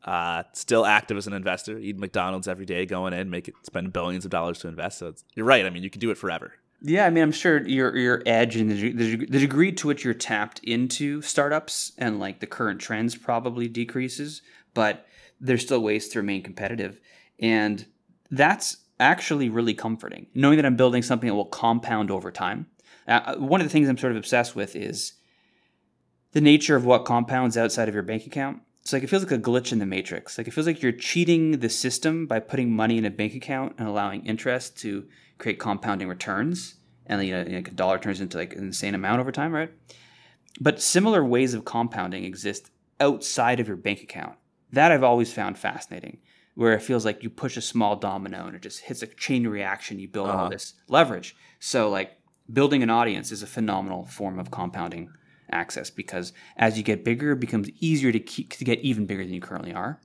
[0.04, 1.78] uh, still active as an investor.
[1.78, 4.98] Eat McDonald's every day, going in, make it spend billions of dollars to invest.
[4.98, 5.64] So you're right.
[5.64, 6.52] I mean, you can do it forever.
[6.84, 10.04] Yeah, I mean, I'm sure your your edge and the, the, the degree to which
[10.04, 14.42] you're tapped into startups and like the current trends probably decreases,
[14.74, 15.06] but
[15.40, 17.00] there's still ways to remain competitive,
[17.38, 17.86] and
[18.32, 22.66] that's actually really comforting, knowing that I'm building something that will compound over time.
[23.06, 25.14] Uh, one of the things I'm sort of obsessed with is
[26.32, 28.62] the nature of what compounds outside of your bank account.
[28.80, 30.38] It's like it feels like a glitch in the matrix.
[30.38, 33.74] Like it feels like you're cheating the system by putting money in a bank account
[33.78, 35.06] and allowing interest to
[35.38, 36.76] create compounding returns.
[37.06, 39.70] And you know, like a dollar turns into like an insane amount over time, right?
[40.60, 44.36] But similar ways of compounding exist outside of your bank account.
[44.72, 46.18] That I've always found fascinating
[46.54, 49.46] where it feels like you push a small domino and it just hits a chain
[49.46, 49.98] reaction.
[49.98, 50.44] You build uh-huh.
[50.44, 51.34] all this leverage.
[51.60, 52.12] So, like,
[52.52, 55.10] building an audience is a phenomenal form of compounding
[55.50, 59.24] access because as you get bigger, it becomes easier to keep to get even bigger
[59.24, 60.00] than you currently are.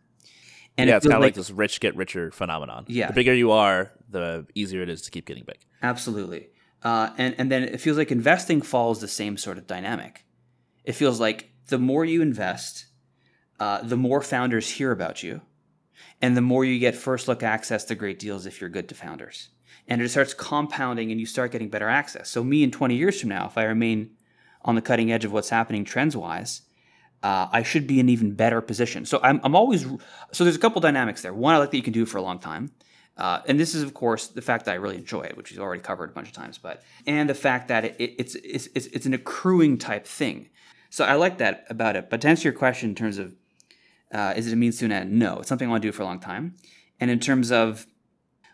[0.77, 2.85] And yeah, it it's kind of like, like, this rich get richer phenomenon.
[2.87, 5.59] Yeah, the bigger you are, the easier it is to keep getting big.
[5.81, 6.49] Absolutely,
[6.83, 10.25] uh, and and then it feels like investing follows the same sort of dynamic.
[10.83, 12.85] It feels like the more you invest,
[13.59, 15.41] uh, the more founders hear about you,
[16.21, 18.95] and the more you get first look access to great deals if you're good to
[18.95, 19.49] founders.
[19.87, 22.29] And it starts compounding and you start getting better access.
[22.29, 24.11] So, me in 20 years from now, if I remain
[24.63, 26.63] on the cutting edge of what's happening trends wise,
[27.23, 29.05] uh, I should be in even better position.
[29.05, 29.85] So, I'm, I'm always,
[30.33, 31.33] so there's a couple dynamics there.
[31.33, 32.71] One, I like that you can do for a long time.
[33.17, 35.59] Uh, and this is, of course, the fact that I really enjoy it, which we've
[35.59, 38.69] already covered a bunch of times, but and the fact that it, it, it's, it's
[38.75, 40.49] it's it's an accruing type thing.
[40.91, 42.11] So I like that about it.
[42.11, 43.33] But to answer your question in terms of
[44.13, 45.11] uh, is it a means to an end?
[45.11, 46.55] No, it's something I want to do for a long time.
[46.99, 47.85] And in terms of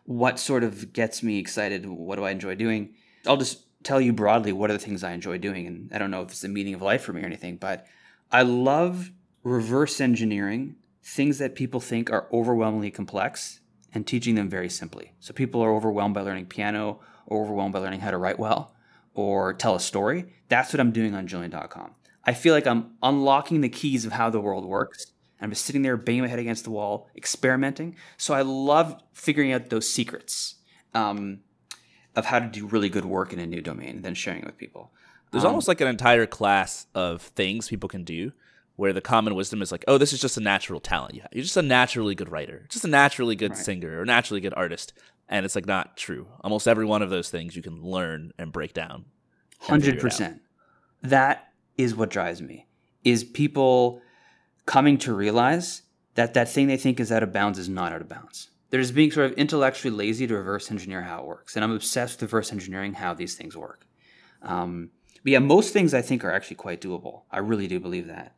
[0.06, 2.96] what sort of gets me excited, what do I enjoy doing?
[3.26, 5.68] I'll just tell you broadly what are the things I enjoy doing.
[5.68, 7.86] And I don't know if it's the meaning of life for me or anything, but
[8.32, 9.12] I love
[9.44, 13.60] reverse engineering things that people think are overwhelmingly complex
[13.94, 15.14] and teaching them very simply.
[15.20, 18.74] So people are overwhelmed by learning piano or overwhelmed by learning how to write well
[19.14, 20.34] or tell a story.
[20.50, 21.92] That's what I'm doing on Julian.com.
[22.26, 25.13] I feel like I'm unlocking the keys of how the world works
[25.44, 27.98] I'm just sitting there, banging my head against the wall, experimenting.
[28.16, 30.56] So I love figuring out those secrets
[30.94, 31.42] um,
[32.16, 34.46] of how to do really good work in a new domain and then sharing it
[34.46, 34.92] with people.
[35.32, 38.32] There's um, almost like an entire class of things people can do
[38.78, 41.16] where the common wisdom is like, oh, this is just a natural talent.
[41.16, 43.60] You're just a naturally good writer, just a naturally good right.
[43.60, 44.94] singer or naturally good artist.
[45.28, 46.28] And it's like not true.
[46.42, 49.06] Almost every one of those things you can learn and break down.
[49.64, 50.40] 100%.
[51.02, 52.68] That is what drives me.
[53.04, 54.02] Is people
[54.66, 55.84] coming to realize
[56.16, 58.50] that that thing they think is out of bounds is not out of bounds.
[58.70, 61.56] They're just being sort of intellectually lazy to reverse engineer how it works.
[61.56, 63.86] And I'm obsessed with reverse engineering how these things work.
[64.42, 64.90] Um,
[65.24, 67.22] but yeah, most things I think are actually quite doable.
[67.32, 68.36] I really do believe that.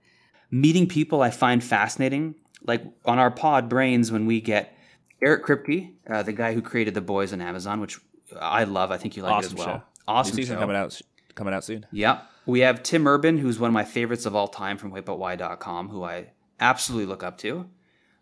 [0.52, 4.78] Meeting people I find fascinating, like on our pod Brains, when we get
[5.22, 8.00] Eric Kripke, uh, the guy who created The Boys on Amazon, which
[8.40, 8.92] I love.
[8.92, 9.78] I think you like awesome it as well.
[9.78, 9.84] Show.
[10.08, 10.60] Awesome New season show.
[10.60, 11.02] coming out
[11.34, 11.86] coming out soon.
[11.92, 12.22] Yeah.
[12.46, 16.04] We have Tim Urban, who's one of my favorites of all time from waitbutwhy.com, who
[16.04, 17.70] I absolutely look up to.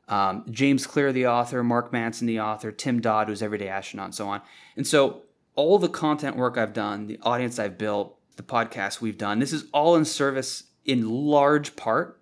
[0.07, 4.15] Um, James Clear, the author, Mark Manson, the author, Tim Dodd, who's Everyday Astronaut, and
[4.15, 4.41] so on.
[4.75, 5.23] And so
[5.55, 9.53] all the content work I've done, the audience I've built, the podcast we've done, this
[9.53, 12.19] is all in service in large part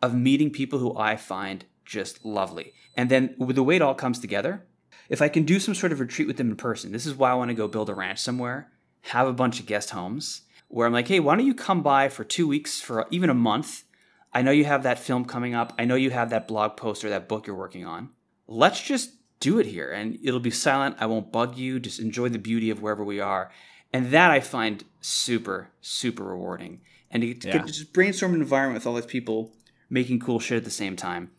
[0.00, 2.72] of meeting people who I find just lovely.
[2.96, 4.66] And then with the way it all comes together,
[5.08, 7.30] if I can do some sort of retreat with them in person, this is why
[7.30, 8.70] I want to go build a ranch somewhere,
[9.02, 12.08] have a bunch of guest homes where I'm like, hey, why don't you come by
[12.08, 13.84] for two weeks, for even a month?
[14.32, 15.72] I know you have that film coming up.
[15.78, 18.10] I know you have that blog post or that book you're working on.
[18.46, 20.96] Let's just do it here and it'll be silent.
[21.00, 21.80] I won't bug you.
[21.80, 23.50] Just enjoy the beauty of wherever we are.
[23.92, 26.80] And that I find super, super rewarding.
[27.10, 27.64] And to, to Yeah.
[27.64, 29.54] just brainstorm an environment with all these people
[29.88, 31.30] making cool shit at the same time.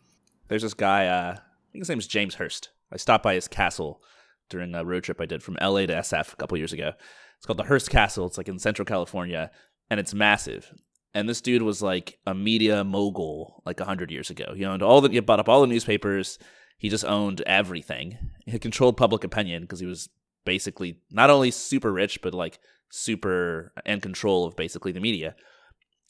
[0.48, 1.06] There's this guy.
[1.06, 2.70] Uh, I think his name is James Hearst.
[2.90, 4.02] I stopped by his castle
[4.48, 6.92] during a road trip I did from LA to SF a couple years ago.
[7.40, 8.26] It's called the Hearst Castle.
[8.26, 9.50] It's like in Central California,
[9.88, 10.74] and it's massive.
[11.14, 14.52] And this dude was like a media mogul like hundred years ago.
[14.54, 16.38] He owned all the, he bought up all the newspapers.
[16.76, 18.18] He just owned everything.
[18.44, 20.10] He controlled public opinion because he was
[20.44, 22.58] basically not only super rich, but like
[22.90, 25.34] super in control of basically the media.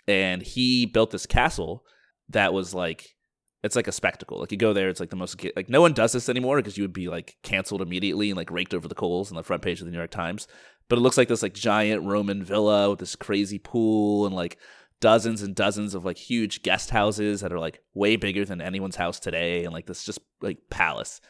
[0.08, 1.84] And he built this castle
[2.28, 3.14] that was like
[3.62, 4.40] it's like a spectacle.
[4.40, 6.76] Like you go there, it's like the most like no one does this anymore because
[6.76, 9.62] you would be like canceled immediately and like raked over the coals on the front
[9.62, 10.48] page of the New York Times.
[10.90, 14.58] But it looks like this like giant Roman villa with this crazy pool and like
[15.00, 18.96] dozens and dozens of like huge guest houses that are like way bigger than anyone's
[18.96, 21.20] house today and like this just like palace.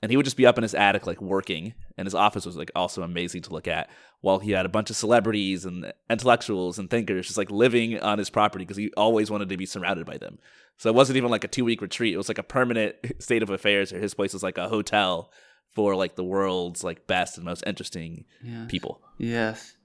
[0.00, 2.56] And he would just be up in his attic like working and his office was
[2.56, 6.78] like also amazing to look at while he had a bunch of celebrities and intellectuals
[6.78, 10.06] and thinkers just like living on his property because he always wanted to be surrounded
[10.06, 10.38] by them.
[10.76, 12.14] So it wasn't even like a two week retreat.
[12.14, 13.92] It was like a permanent state of affairs.
[13.92, 15.32] Or his place was like a hotel
[15.78, 18.64] for like the world's like best and most interesting Yeah.
[18.66, 19.00] people.
[19.16, 19.76] Yes.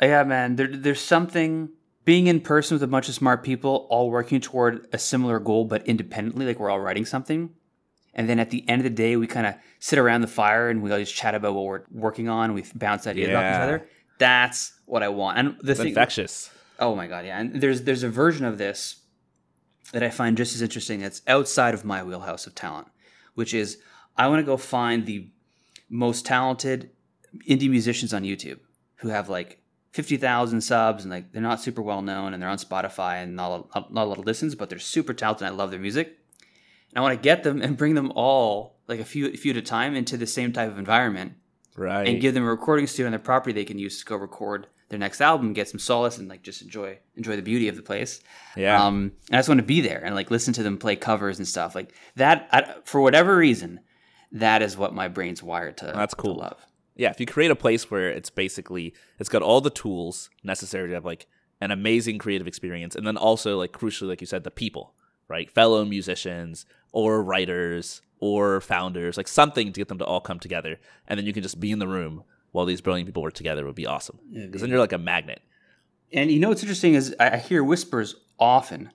[0.00, 0.54] Uh, Yeah, man.
[0.54, 1.70] There, there's something
[2.04, 5.64] being in person with a bunch of smart people, all working toward a similar goal,
[5.64, 7.50] but independently, like we're all writing something.
[8.14, 10.68] And then at the end of the day, we kind of sit around the fire
[10.70, 12.54] and we all just chat about what we're working on.
[12.54, 13.88] We bounce ideas off each other.
[14.18, 15.38] That's what I want.
[15.38, 16.50] And the It's thing, infectious.
[16.78, 17.40] Oh my god, yeah.
[17.40, 19.00] And there's there's a version of this
[19.92, 22.86] that I find just as interesting that's outside of my wheelhouse of talent,
[23.34, 23.78] which is
[24.16, 25.28] I want to go find the
[25.88, 26.90] most talented
[27.48, 28.58] indie musicians on YouTube
[28.96, 29.58] who have like
[29.92, 33.68] 50,000 subs and like they're not super well known and they're on Spotify and not
[33.74, 36.18] a, not a lot of listens, but they're super talented and I love their music.
[36.90, 39.50] And I want to get them and bring them all like a few a few
[39.52, 41.34] at a time into the same type of environment
[41.74, 42.06] Right.
[42.06, 44.66] and give them a recording studio on their property they can use to go record
[44.90, 47.82] their next album, get some solace, and like just enjoy enjoy the beauty of the
[47.82, 48.20] place.
[48.56, 48.82] yeah.
[48.84, 51.38] Um, and I just want to be there and like listen to them play covers
[51.38, 52.46] and stuff like that.
[52.52, 53.80] I, for whatever reason,
[54.32, 55.92] that is what my brain's wired to.
[55.94, 56.34] That's cool.
[56.34, 56.66] To love.
[56.96, 57.10] yeah.
[57.10, 60.94] If you create a place where it's basically it's got all the tools necessary to
[60.94, 61.26] have like
[61.60, 64.94] an amazing creative experience, and then also like crucially, like you said, the people,
[65.28, 65.50] right?
[65.50, 70.78] Fellow musicians or writers or founders, like something to get them to all come together,
[71.06, 73.64] and then you can just be in the room while these brilliant people work together
[73.64, 74.18] would be awesome.
[74.32, 75.40] Because then you're like a magnet.
[76.12, 78.90] And you know what's interesting is I I hear whispers often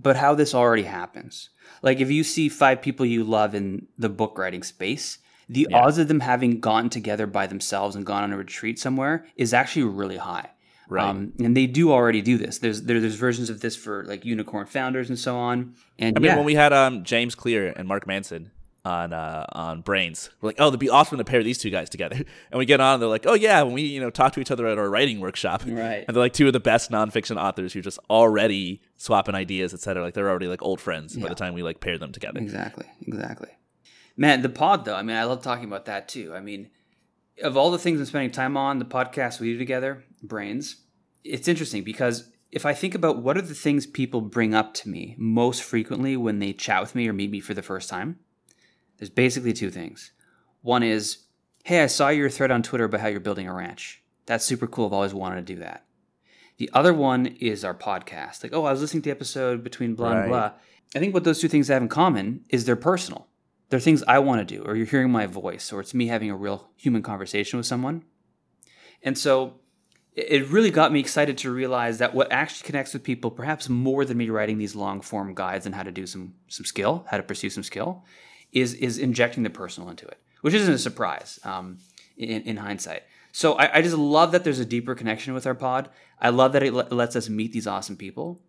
[0.00, 1.50] about how this already happens.
[1.82, 5.78] Like if you see five people you love in the book writing space, the Yeah.
[5.78, 9.52] odds of them having gotten together by themselves and gone on a retreat somewhere is
[9.54, 10.48] actually really high.
[10.88, 11.04] Right.
[11.08, 12.58] Um, and they do already do this.
[12.58, 15.74] There's there, there's versions of this for like unicorn founders and so on.
[16.00, 18.50] And I mean, yeah, when we had um, James Clear and Mark Manson
[18.84, 21.88] on uh, on Brains, we're like, oh, it'd be awesome to pair these two guys
[21.90, 22.16] together.
[22.50, 24.40] And we get on, and they're like, oh yeah, when we you know talk to
[24.40, 26.04] each other at our writing workshop, Right.
[26.08, 30.02] And they're like two of the best nonfiction authors who just already swapping ideas, etc.
[30.02, 32.38] Like they're already like old friends by the time we like pair them together.
[32.38, 33.48] Exactly, exactly.
[34.14, 36.34] Man, the pod though, I mean, I love talking about that too.
[36.34, 36.68] I mean,
[37.42, 40.82] of all the things I'm spending time on, the podcast we do together, Brains,
[41.24, 44.88] it's interesting because if I think about what are the things people bring up to
[44.90, 48.18] me most frequently when they chat with me or meet me for the first time,
[48.98, 50.12] there's basically two things.
[50.60, 51.24] One is,
[51.64, 54.02] hey, I saw your thread on Twitter about how you're building a ranch.
[54.26, 54.86] That's super cool.
[54.86, 55.86] I've always wanted to do that.
[56.60, 58.42] The other one is our podcast.
[58.42, 60.52] Like, oh, I was listening to the episode between blah and blah.
[60.94, 63.28] I think what those two things have in common is they're personal.
[63.70, 66.30] They're things I want to do, or you're hearing my voice, or it's me having
[66.30, 68.04] a real human conversation with someone.
[69.02, 69.54] And so
[70.12, 73.70] it it really got me excited to realize that what actually connects with people, perhaps
[73.70, 77.06] more than me writing these long form guides on how to do some some skill,
[77.08, 78.04] how to pursue some skill,
[78.52, 81.78] is is injecting the personal into it, which isn't a surprise um,
[82.18, 83.04] in, in hindsight.
[83.32, 85.88] So I, I just love that there's a deeper connection with our pod.
[86.20, 88.40] I love that it le- lets us meet these awesome people,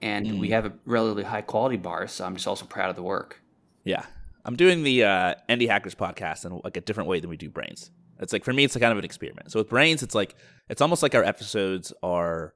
[0.00, 2.06] and we have a relatively high quality bar.
[2.06, 3.40] So I'm just also proud of the work.
[3.84, 4.04] Yeah,
[4.44, 7.48] I'm doing the uh, Indie Hackers podcast in like a different way than we do
[7.48, 7.90] Brains.
[8.20, 9.50] It's like for me, it's a kind of an experiment.
[9.50, 10.34] So with brains, it's like
[10.68, 12.54] it's almost like our episodes are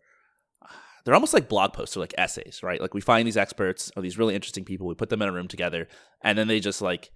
[1.04, 2.80] they're almost like blog posts or like essays, right?
[2.80, 5.32] Like we find these experts or these really interesting people, we put them in a
[5.32, 5.88] room together,
[6.22, 7.10] and then they just like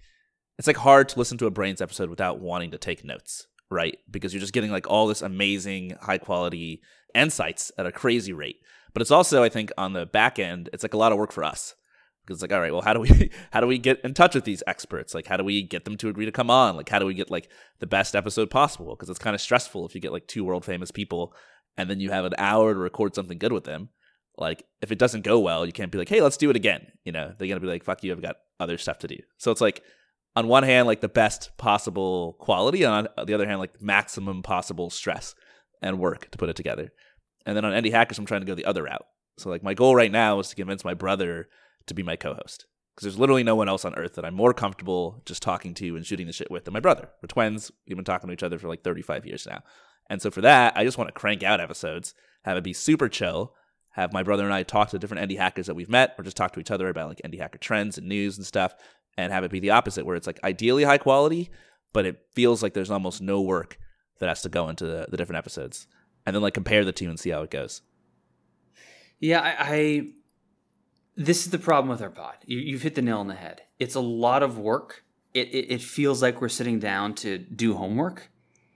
[0.57, 3.97] it's like hard to listen to a brains episode without wanting to take notes, right?
[4.09, 6.81] Because you're just getting like all this amazing high quality
[7.13, 8.57] insights at a crazy rate.
[8.93, 11.31] But it's also, I think, on the back end, it's like a lot of work
[11.31, 11.75] for us.
[12.25, 14.35] Because it's like, all right, well, how do we how do we get in touch
[14.35, 15.13] with these experts?
[15.13, 16.75] Like, how do we get them to agree to come on?
[16.75, 17.49] Like, how do we get like
[17.79, 18.95] the best episode possible?
[18.95, 21.33] Because it's kind of stressful if you get like two world famous people
[21.77, 23.89] and then you have an hour to record something good with them.
[24.37, 26.87] Like, if it doesn't go well, you can't be like, hey, let's do it again.
[27.03, 29.17] You know, they're gonna be like, fuck you, I've got other stuff to do.
[29.37, 29.83] So it's like,
[30.35, 34.43] on one hand, like the best possible quality, and on the other hand, like maximum
[34.43, 35.35] possible stress
[35.81, 36.91] and work to put it together.
[37.45, 39.05] And then on Indie Hackers, I'm trying to go the other route.
[39.37, 41.47] So like my goal right now is to convince my brother
[41.87, 44.53] to be my co-host because there's literally no one else on earth that I'm more
[44.53, 47.09] comfortable just talking to and shooting the shit with than my brother.
[47.21, 47.71] We're twins.
[47.87, 49.61] We've been talking to each other for like 35 years now.
[50.09, 53.09] And so for that, I just want to crank out episodes, have it be super
[53.09, 53.53] chill,
[53.91, 56.37] have my brother and I talk to different indie hackers that we've met, or just
[56.37, 58.75] talk to each other about like indie hacker trends and news and stuff,
[59.17, 61.49] and have it be the opposite, where it's like ideally high quality,
[61.93, 63.77] but it feels like there's almost no work
[64.19, 65.87] that has to go into the, the different episodes.
[66.25, 67.81] And then like compare the two and see how it goes.
[69.19, 70.07] Yeah, I, I
[71.15, 72.35] this is the problem with our pod.
[72.45, 73.61] You, have hit the nail on the head.
[73.79, 75.03] It's a lot of work.
[75.33, 78.29] It, it, it feels like we're sitting down to do homework.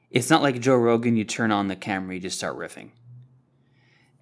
[0.09, 1.15] It's not like Joe Rogan.
[1.15, 2.91] You turn on the camera, you just start riffing.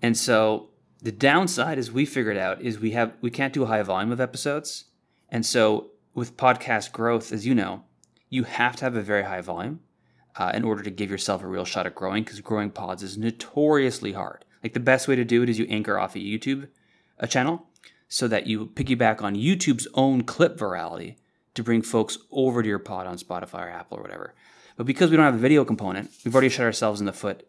[0.01, 0.69] And so
[1.01, 4.11] the downside is we figured out is we have we can't do a high volume
[4.11, 4.85] of episodes,
[5.29, 7.83] and so with podcast growth, as you know,
[8.27, 9.79] you have to have a very high volume
[10.35, 12.23] uh, in order to give yourself a real shot at growing.
[12.23, 14.43] Because growing pods is notoriously hard.
[14.63, 16.69] Like the best way to do it is you anchor off a YouTube
[17.19, 17.67] a channel
[18.07, 21.17] so that you piggyback on YouTube's own clip virality
[21.53, 24.33] to bring folks over to your pod on Spotify or Apple or whatever.
[24.75, 27.47] But because we don't have a video component, we've already shot ourselves in the foot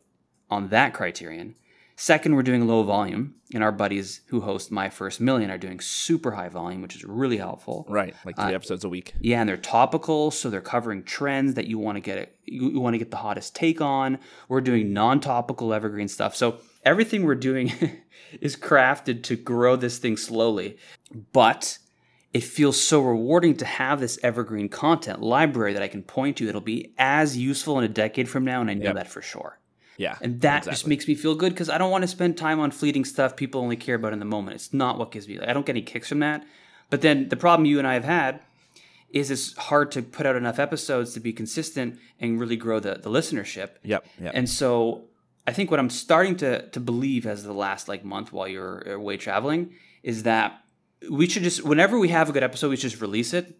[0.50, 1.54] on that criterion.
[2.00, 5.80] Second, we're doing low volume, and our buddies who host My First Million are doing
[5.80, 7.84] super high volume, which is really helpful.
[7.88, 9.14] Right, like three uh, episodes a week.
[9.20, 12.78] Yeah, and they're topical, so they're covering trends that you want to get you, you
[12.78, 14.20] want to get the hottest take on.
[14.48, 16.36] We're doing non-topical evergreen stuff.
[16.36, 17.72] So everything we're doing
[18.40, 20.78] is crafted to grow this thing slowly,
[21.32, 21.78] but
[22.32, 26.48] it feels so rewarding to have this evergreen content library that I can point to
[26.48, 28.94] It'll be as useful in a decade from now, and I know yep.
[28.94, 29.58] that for sure.
[29.98, 30.16] Yeah.
[30.22, 30.72] And that exactly.
[30.72, 33.36] just makes me feel good because I don't want to spend time on fleeting stuff
[33.36, 34.54] people only care about in the moment.
[34.54, 36.46] It's not what gives me, like, I don't get any kicks from that.
[36.88, 38.40] But then the problem you and I have had
[39.10, 42.94] is it's hard to put out enough episodes to be consistent and really grow the,
[42.94, 43.70] the listenership.
[43.82, 44.32] Yep, yep.
[44.34, 45.04] And so
[45.46, 48.80] I think what I'm starting to, to believe as the last like month while you're
[48.82, 50.62] away traveling is that
[51.10, 53.58] we should just, whenever we have a good episode, we should just release it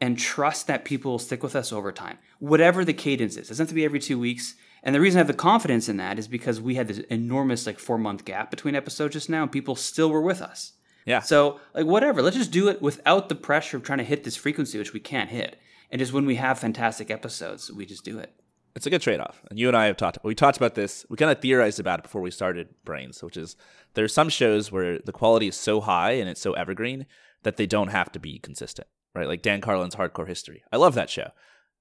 [0.00, 3.46] and trust that people will stick with us over time, whatever the cadence is.
[3.46, 4.54] It doesn't have to be every two weeks.
[4.84, 7.66] And the reason I have the confidence in that is because we had this enormous
[7.66, 10.74] like four month gap between episodes just now, and people still were with us.
[11.06, 11.20] Yeah.
[11.20, 14.36] So like whatever, let's just do it without the pressure of trying to hit this
[14.36, 15.58] frequency, which we can't hit.
[15.90, 18.34] And just when we have fantastic episodes, we just do it.
[18.76, 19.42] It's a good trade off.
[19.48, 21.06] And you and I have talked we talked about this.
[21.08, 23.56] We kind of theorized about it before we started Brains, which is
[23.94, 27.06] there's some shows where the quality is so high and it's so evergreen
[27.42, 28.88] that they don't have to be consistent.
[29.14, 29.28] Right?
[29.28, 30.62] Like Dan Carlin's Hardcore History.
[30.72, 31.30] I love that show.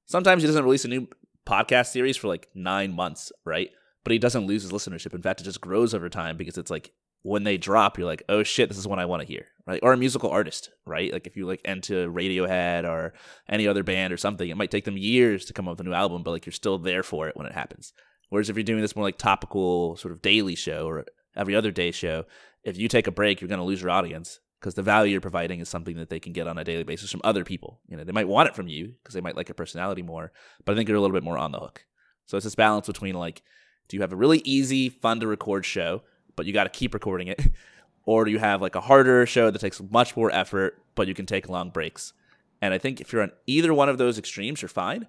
[0.06, 1.08] Sometimes he doesn't release a new
[1.46, 3.70] podcast series for like nine months, right?
[4.04, 5.14] But he doesn't lose his listenership.
[5.14, 6.92] In fact, it just grows over time because it's like
[7.24, 9.80] when they drop, you're like, oh shit, this is what I want to hear, right?
[9.82, 11.12] Or a musical artist, right?
[11.12, 13.14] Like if you like into Radiohead or
[13.48, 15.90] any other band or something, it might take them years to come up with a
[15.90, 17.94] new album, but like you're still there for it when it happens.
[18.30, 21.72] Whereas if you're doing this more like topical sort of daily show or every other
[21.72, 22.26] day show,
[22.64, 25.20] if you take a break, you're going to lose your audience because the value you're
[25.20, 27.82] providing is something that they can get on a daily basis from other people.
[27.90, 30.32] You know, they might want it from you because they might like your personality more,
[30.64, 31.86] but I think you're a little bit more on the hook.
[32.28, 33.42] So it's this balance between like,
[33.90, 36.04] do you have a really easy, fun to record show,
[36.38, 37.42] but you got to keep recording it,
[38.06, 41.14] or do you have like a harder show that takes much more effort, but you
[41.14, 42.14] can take long breaks?
[42.62, 45.08] And I think if you're on either one of those extremes, you're fine.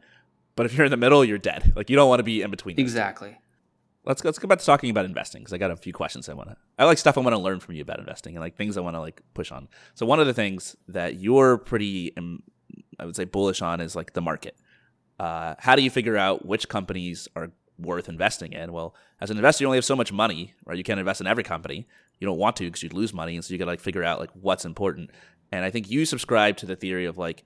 [0.57, 1.75] But if you're in the middle, you're dead.
[1.77, 2.81] Like you don't want to be in between.
[2.81, 3.39] Exactly
[4.05, 6.35] let's let's go back to talking about investing because I got a few questions I
[6.35, 6.57] want to.
[6.79, 8.81] I like stuff I want to learn from you about investing and like things I
[8.81, 9.69] want to like push on.
[9.95, 12.43] So one of the things that you're pretty, um,
[12.99, 14.57] I would say, bullish on is like the market.
[15.19, 18.73] Uh, how do you figure out which companies are worth investing in?
[18.73, 20.77] Well, as an investor, you only have so much money, right?
[20.77, 21.87] You can't invest in every company.
[22.19, 24.05] You don't want to because you'd lose money, and so you got to like figure
[24.05, 25.11] out like what's important.
[25.53, 27.45] And I think you subscribe to the theory of like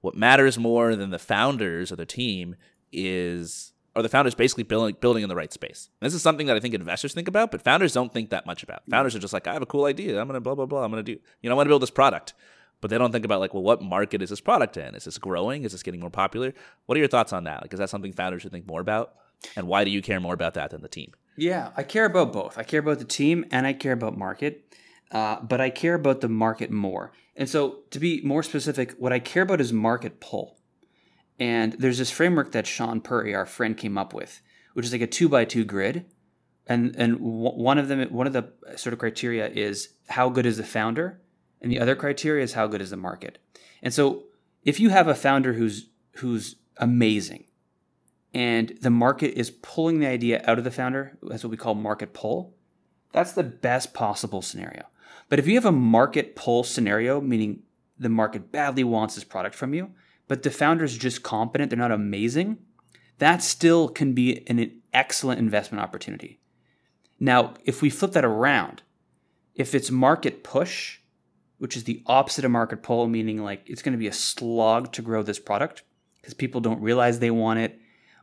[0.00, 2.56] what matters more than the founders or the team
[2.92, 5.88] is are the founders basically building building in the right space?
[6.00, 8.46] And this is something that I think investors think about, but founders don't think that
[8.46, 8.82] much about.
[8.90, 10.20] Founders are just like, I have a cool idea.
[10.20, 10.84] I'm gonna blah blah blah.
[10.84, 12.34] I'm gonna do, you know, I want to build this product.
[12.80, 14.94] but they don't think about like, well, what market is this product in?
[14.94, 15.64] Is this growing?
[15.64, 16.52] Is this getting more popular?
[16.86, 17.62] What are your thoughts on that?
[17.62, 19.14] Like, is that something founders should think more about?
[19.56, 21.12] And why do you care more about that than the team?
[21.36, 22.58] Yeah, I care about both.
[22.58, 24.74] I care about the team and I care about market,
[25.12, 27.12] uh, but I care about the market more.
[27.36, 30.58] And so, to be more specific, what I care about is market pull.
[31.38, 34.40] And there's this framework that Shaan Puri, our friend, came up with,
[34.74, 36.06] which is like a two by two grid.
[36.66, 40.56] And and one of them, one of the sort of criteria is how good is
[40.56, 41.20] the founder,
[41.60, 43.38] and the other criteria is how good is the market.
[43.82, 44.24] And so,
[44.62, 47.44] if you have a founder who's who's amazing,
[48.32, 51.74] and the market is pulling the idea out of the founder, that's what we call
[51.74, 52.54] market pull.
[53.12, 54.86] That's the best possible scenario.
[55.28, 57.62] But if you have a market pull scenario, meaning
[57.98, 59.90] the market badly wants this product from you,
[60.28, 62.58] but the founder is just competent, they're not amazing,
[63.18, 66.40] that still can be an excellent investment opportunity.
[67.20, 68.82] Now, if we flip that around,
[69.54, 70.98] if it's market push,
[71.58, 74.92] which is the opposite of market pull, meaning like it's going to be a slog
[74.92, 75.82] to grow this product
[76.20, 77.78] because people don't realize they want it,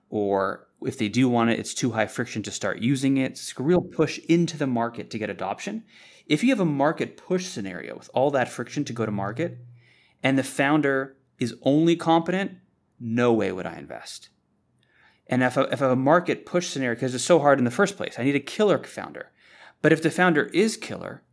[0.10, 3.32] or if they do want it, it's too high friction to start using it.
[3.32, 5.84] It's a real push into the market to get adoption.
[6.26, 9.60] If you have a market push scenario with all that friction to go to market,
[10.24, 12.52] and the founder is only competent,
[13.00, 14.30] no way would I invest.
[15.28, 17.66] And if I, if I have a market push scenario, because it's so hard in
[17.66, 19.32] the first place, I need a killer founder.
[19.82, 21.24] But if the founder is killer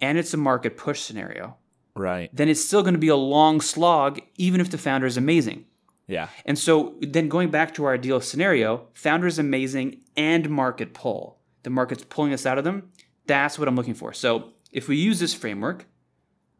[0.00, 1.56] and it's a market push scenario,
[1.94, 5.16] right, then it's still going to be a long slog, even if the founder is
[5.16, 5.64] amazing.
[6.06, 6.28] Yeah.
[6.44, 11.38] And so then going back to our ideal scenario, founder is amazing and market pull.
[11.62, 12.90] The market's pulling us out of them.
[13.26, 14.12] That's what I'm looking for.
[14.12, 15.86] So if we use this framework,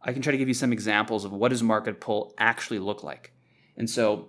[0.03, 3.03] I can try to give you some examples of what does market pull actually look
[3.03, 3.33] like.
[3.77, 4.29] And so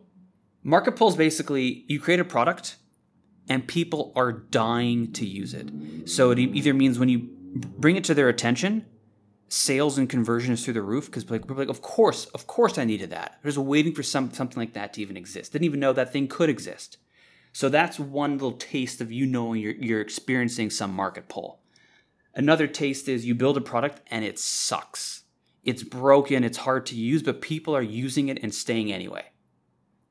[0.63, 2.77] market pull is basically you create a product
[3.47, 5.69] and people are dying to use it.
[6.05, 8.85] So it either means when you bring it to their attention,
[9.47, 12.85] sales and conversion is through the roof because like, like, of course, of course I
[12.85, 13.39] needed that.
[13.43, 15.53] I was waiting for some something like that to even exist.
[15.53, 16.97] Didn't even know that thing could exist.
[17.51, 21.61] So that's one little taste of you knowing you're, you're experiencing some market pull.
[22.35, 25.23] Another taste is you build a product and it sucks
[25.69, 29.25] it's broken, it's hard to use, but people are using it and staying anyway.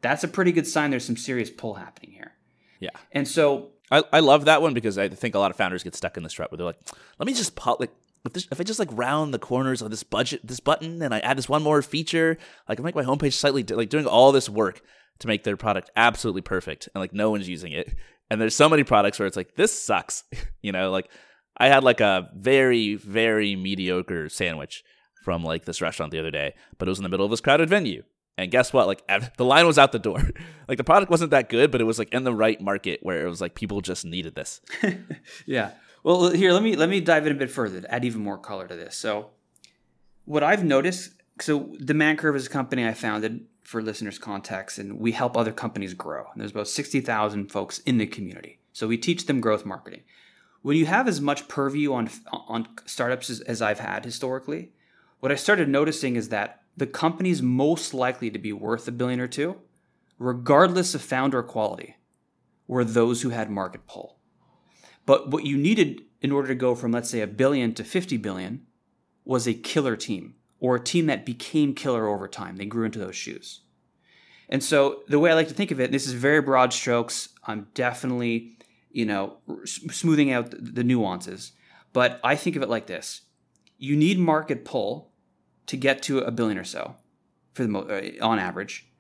[0.01, 2.33] That's a pretty good sign there's some serious pull happening here.
[2.81, 2.91] Yeah.
[3.13, 5.95] And so I, I love that one because I think a lot of founders get
[5.95, 6.81] stuck in this trap where they're like,
[7.19, 7.91] let me just pop like
[8.25, 11.15] if, this, if I just like round the corners of this budget this button and
[11.15, 12.39] I add this one more feature,
[12.69, 14.83] like I make my homepage slightly like doing all this work
[15.21, 17.95] to make their product absolutely perfect and like no one's using it.
[18.31, 20.25] And there's so many products where it's like this sucks,
[20.63, 21.09] you know, like
[21.57, 24.85] I had like a very very mediocre sandwich
[25.29, 27.43] from like this restaurant the other day, but it was in the middle of this
[27.43, 28.03] crowded venue.
[28.39, 28.87] And guess what?
[28.87, 29.07] Like
[29.37, 30.23] the line was out the door.
[30.69, 33.27] like the product wasn't that good, but it was like in the right market where
[33.27, 34.63] it was like people just needed this.
[35.47, 35.73] yeah.
[36.03, 38.39] Well, here let me let me dive in a bit further to add even more
[38.39, 38.97] color to this.
[38.97, 39.33] So,
[40.25, 41.11] what I've noticed,
[41.43, 45.53] so Demand Curve is a company I founded for listeners' context, and we help other
[45.53, 46.25] companies grow.
[46.33, 50.05] And there's about sixty thousand folks in the community, so we teach them growth marketing.
[50.63, 54.73] When you have as much purview on on startups as, as I've had historically,
[55.21, 59.21] what I started noticing is that the companies most likely to be worth a billion
[59.21, 59.57] or two,
[60.19, 61.97] regardless of founder quality,
[62.67, 64.19] were those who had market pull.
[65.07, 68.17] But what you needed in order to go from, let's say, a billion to 50
[68.19, 68.67] billion
[69.25, 72.57] was a killer team or a team that became killer over time.
[72.57, 73.63] They grew into those shoes.
[74.49, 77.31] And so the way I like to think of it, this is very broad strokes.
[77.45, 78.57] I'm definitely,
[78.91, 81.53] you know, smoothing out the nuances.
[81.93, 83.23] But I think of it like this
[83.79, 85.13] you need market pull
[85.67, 86.97] to get to a billion or so
[87.55, 88.91] for the mo- uh, on average.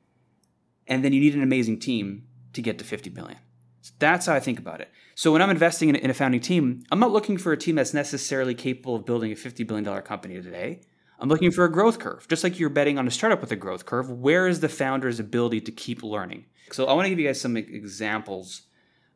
[0.86, 3.38] And then you need an amazing team to get to 50 billion.
[3.82, 4.90] So that's how i think about it.
[5.14, 7.56] So when i'm investing in a, in a founding team i'm not looking for a
[7.56, 10.80] team that's necessarily capable of building a 50 billion dollar company today.
[11.20, 12.28] I'm looking for a growth curve.
[12.28, 15.18] Just like you're betting on a startup with a growth curve where is the founder's
[15.18, 16.46] ability to keep learning?
[16.70, 18.62] So i want to give you guys some examples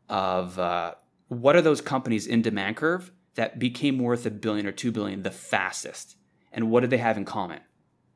[0.09, 0.95] of uh,
[1.29, 5.23] what are those companies in demand curve that became worth a billion or two billion
[5.23, 6.17] the fastest.
[6.53, 7.61] And what did they have in common?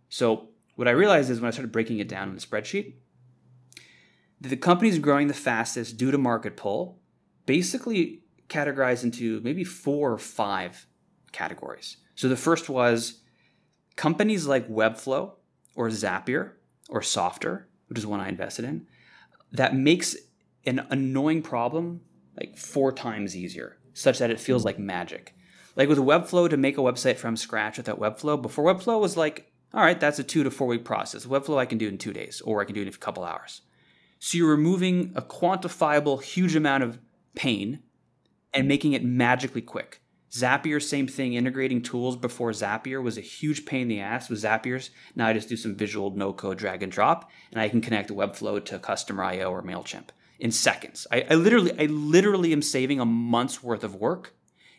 [0.09, 2.95] So, what I realized is when I started breaking it down in the spreadsheet,
[4.41, 7.01] that the companies growing the fastest due to market pull
[7.47, 10.87] basically categorized into maybe four or five
[11.33, 11.97] categories.
[12.15, 13.21] So, the first was
[13.97, 15.33] companies like Webflow
[15.75, 16.53] or Zapier
[16.91, 18.87] or Softr, which is one I invested in,
[19.53, 20.15] that makes
[20.67, 22.03] an annoying problem
[22.37, 24.67] like four times easier such that it feels hmm.
[24.67, 25.35] like magic.
[25.75, 29.51] Like with Webflow, to make a website from scratch without Webflow, before Webflow was like,
[29.75, 31.27] all right, that's a two to four week process.
[31.27, 33.25] Webflow I can do in two days, or I can do it in a couple
[33.25, 33.63] hours.
[34.19, 36.99] So you're removing a quantifiable, huge amount of
[37.35, 37.81] pain
[38.55, 40.01] and making it magically quick.
[40.31, 41.35] Zapier, same thing.
[41.35, 44.91] Integrating tools before Zapier was a huge pain in the ass with Zapier's.
[45.15, 48.11] Now I just do some visual no code drag and drop, and I can connect
[48.11, 50.09] Webflow to Customer.io or MailChimp
[50.39, 51.07] in seconds.
[51.11, 54.35] I, I literally, I literally am saving a month's worth of work,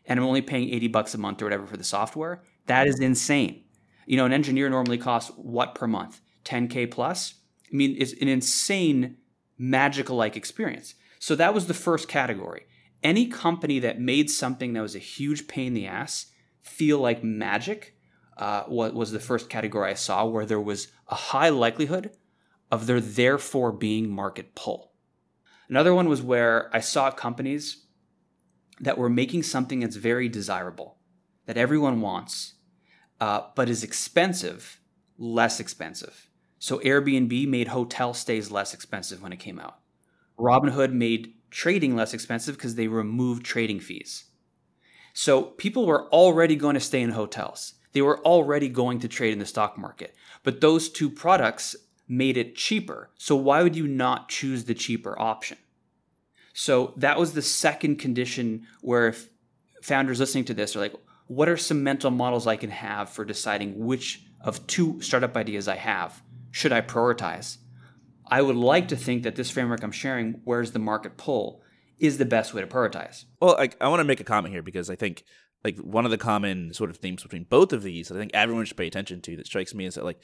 [0.05, 2.43] and I'm only paying 80 bucks a month or whatever for the software.
[2.67, 3.63] That is insane.
[4.05, 6.21] You know, an engineer normally costs what per month?
[6.45, 7.35] 10K plus?
[7.71, 9.17] I mean, it's an insane
[9.57, 10.95] magical like experience.
[11.19, 12.67] So that was the first category.
[13.03, 16.27] Any company that made something that was a huge pain in the ass
[16.61, 17.95] feel like magic
[18.37, 22.11] uh, was the first category I saw where there was a high likelihood
[22.71, 24.93] of there therefore being market pull.
[25.69, 27.85] Another one was where I saw companies
[28.79, 30.97] that were making something that's very desirable,
[31.45, 32.53] that everyone wants,
[33.19, 34.79] uh, but is expensive,
[35.17, 36.29] less expensive.
[36.59, 39.79] So Airbnb made hotel stays less expensive when it came out.
[40.39, 44.25] Robinhood made trading less expensive because they removed trading fees.
[45.13, 47.73] So people were already going to stay in hotels.
[47.93, 50.15] They were already going to trade in the stock market.
[50.43, 51.75] But those two products
[52.07, 53.09] made it cheaper.
[53.17, 55.57] So why would you not choose the cheaper option?
[56.53, 59.29] So that was the second condition where if
[59.81, 60.95] founders listening to this are like,
[61.27, 65.67] what are some mental models I can have for deciding which of two startup ideas
[65.67, 67.57] I have should I prioritize?
[68.25, 71.61] I would like to think that this framework I'm sharing, where's the market pull,
[71.99, 73.25] is the best way to prioritize.
[73.39, 75.23] Well, I, I want to make a comment here because I think
[75.63, 78.31] like one of the common sort of themes between both of these that I think
[78.33, 80.19] everyone should pay attention to that strikes me is that like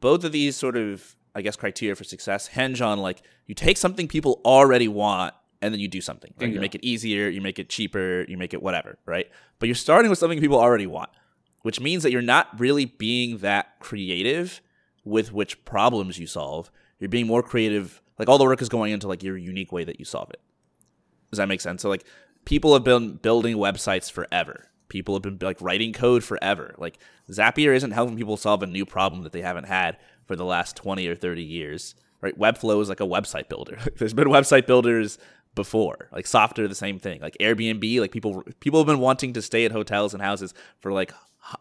[0.00, 3.76] both of these sort of I guess criteria for success hinge on like you take
[3.76, 6.32] something people already want and then you do something.
[6.40, 6.52] Right?
[6.52, 9.28] You make it easier, you make it cheaper, you make it whatever, right?
[9.58, 11.10] But you're starting with something people already want,
[11.62, 14.60] which means that you're not really being that creative
[15.04, 16.70] with which problems you solve.
[16.98, 18.02] You're being more creative.
[18.18, 20.40] Like all the work is going into like your unique way that you solve it.
[21.30, 21.82] Does that make sense?
[21.82, 22.04] So like
[22.44, 24.67] people have been building websites forever.
[24.88, 26.74] People have been like writing code forever.
[26.78, 26.98] Like
[27.30, 30.76] Zapier isn't helping people solve a new problem that they haven't had for the last
[30.76, 31.94] 20 or 30 years.
[32.20, 32.38] Right?
[32.38, 33.78] Webflow is like a website builder.
[33.98, 35.18] There's been website builders
[35.54, 36.08] before.
[36.12, 37.20] Like Softr, the same thing.
[37.20, 40.92] Like Airbnb, like people people have been wanting to stay at hotels and houses for
[40.92, 41.12] like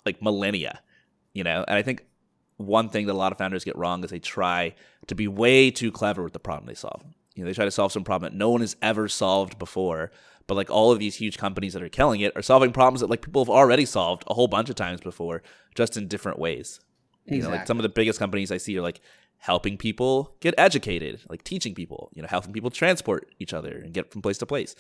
[0.06, 0.82] like millennia,
[1.34, 1.64] you know.
[1.68, 2.06] And I think
[2.58, 4.76] one thing that a lot of founders get wrong is they try
[5.08, 7.04] to be way too clever with the problem they solve.
[7.36, 10.12] You know, they try to solve some problem that no one has ever solved before.
[10.48, 13.10] But like all of these huge companies that are killing it are solving problems that
[13.10, 15.44] like people have already solved a whole bunch of times before,
[15.76, 16.80] just in different ways.
[17.26, 17.38] Exactly.
[17.38, 19.02] You know, like some of the biggest companies I see are like
[19.40, 23.94] helping people get educated, like teaching people, you know, helping people transport each other and
[23.94, 24.76] get from place to place,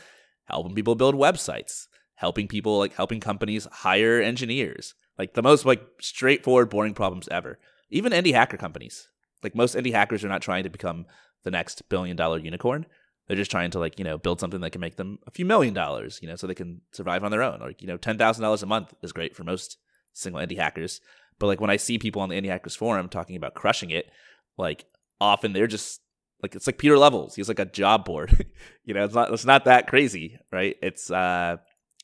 [0.45, 4.95] helping people build websites, helping people like helping companies hire engineers.
[5.17, 7.59] Like the most like straightforward boring problems ever.
[7.89, 9.09] Even indie hacker companies.
[9.43, 11.05] Like most indie hackers are not trying to become
[11.43, 12.85] the next billion dollar unicorn.
[13.27, 15.45] They're just trying to like, you know, build something that can make them a few
[15.45, 17.59] million dollars, you know, so they can survive on their own.
[17.59, 19.77] Like you know, $10,000 a month is great for most
[20.13, 21.01] single indie hackers.
[21.39, 24.09] But like when I see people on the indie hackers forum talking about crushing it,
[24.57, 24.85] like
[25.21, 26.01] often they're just
[26.41, 27.35] like it's like Pieter Levels.
[27.35, 28.47] He's like a job board.
[28.83, 30.75] you know, it's not it's not that crazy, right?
[30.81, 31.57] It's uh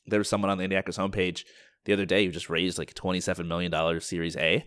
[0.06, 1.44] there was someone on the Indie Hackers homepage
[1.84, 4.66] the other day who just raised like twenty seven million dollars Series A,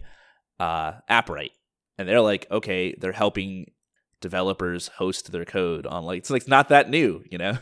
[0.59, 1.51] uh, Appwrite,
[1.97, 3.71] and they're like, okay, they're helping
[4.21, 7.57] developers host their code on like it's like not that new, you know.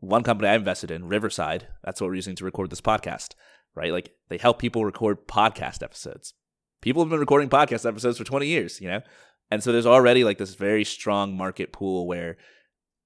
[0.00, 3.34] One company I invested in, Riverside, that's what we're using to record this podcast,
[3.74, 3.90] right?
[3.90, 6.34] Like they help people record podcast episodes.
[6.80, 9.00] People have been recording podcast episodes for 20 years, you know?
[9.50, 12.36] And so there's already like this very strong market pull where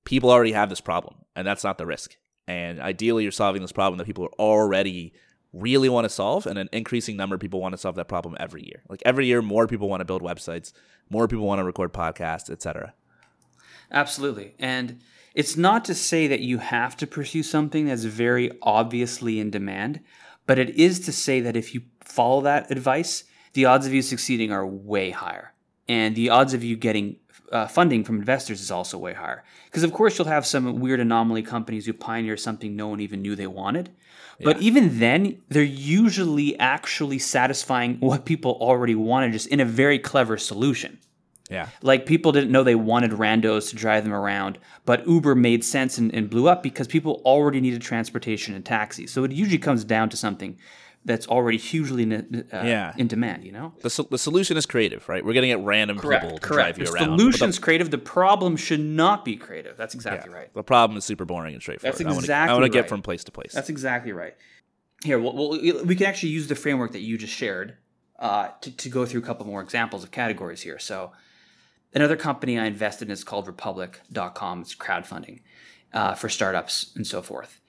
[0.05, 2.17] people already have this problem, and that's not the risk.
[2.47, 5.15] And ideally, you're solving this problem that people are already
[5.53, 8.37] really want to solve, and an increasing number of people want to solve that problem
[8.41, 8.83] every year.
[8.89, 10.73] Like every year, more people want to build websites,
[11.11, 12.95] more people want to record podcasts, etc.
[13.91, 15.01] Absolutely, and
[15.35, 20.01] it's not to say that you have to pursue something that's very obviously in demand,
[20.47, 23.25] but it is to say that if you follow that advice,
[23.55, 25.53] the odds of you succeeding are way higher
[25.89, 27.17] and the odds of you getting
[27.51, 29.45] uh, funding from investors is also way higher.
[29.67, 33.21] Because of course you'll have some weird anomaly companies who pioneer something no one even
[33.21, 33.91] knew they wanted,
[34.43, 34.53] yeah.
[34.53, 39.99] but even then they're usually actually satisfying what people already wanted, just in a very
[39.99, 40.99] clever solution.
[41.51, 41.69] Yeah.
[41.83, 45.99] Like people didn't know they wanted randos to drive them around, but Uber made sense
[45.99, 49.13] and, and blew up because people already needed transportation and taxis.
[49.13, 50.59] So it usually comes down to something
[51.05, 52.95] that's already hugely uh, yeah.
[52.97, 53.45] in demand.
[53.45, 55.25] You know, the, so- the solution is creative, right?
[55.25, 56.77] We're getting at random correct, people to correct.
[56.77, 57.19] drive you the around.
[57.19, 57.91] solution is creative.
[57.91, 59.77] The problem should not be creative.
[59.77, 60.39] That's exactly yeah.
[60.39, 60.55] right.
[60.55, 61.93] The problem is super boring and straightforward.
[61.95, 62.51] That's exactly.
[62.51, 63.53] I want to get from place to place.
[63.53, 64.37] That's exactly right.
[65.05, 67.77] Here, well, we can actually use the framework that you just shared
[68.21, 70.79] uh, to, to go through a couple more examples of categories here.
[70.79, 71.11] So,
[71.93, 74.61] another company I invested in is called Republic.com.
[74.61, 75.41] It's crowdfunding
[75.93, 77.61] uh, for startups and so forth.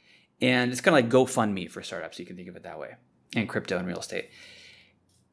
[0.41, 2.19] And it's kind of like GoFundMe for startups.
[2.19, 2.95] You can think of it that way,
[3.36, 4.29] and crypto and real estate.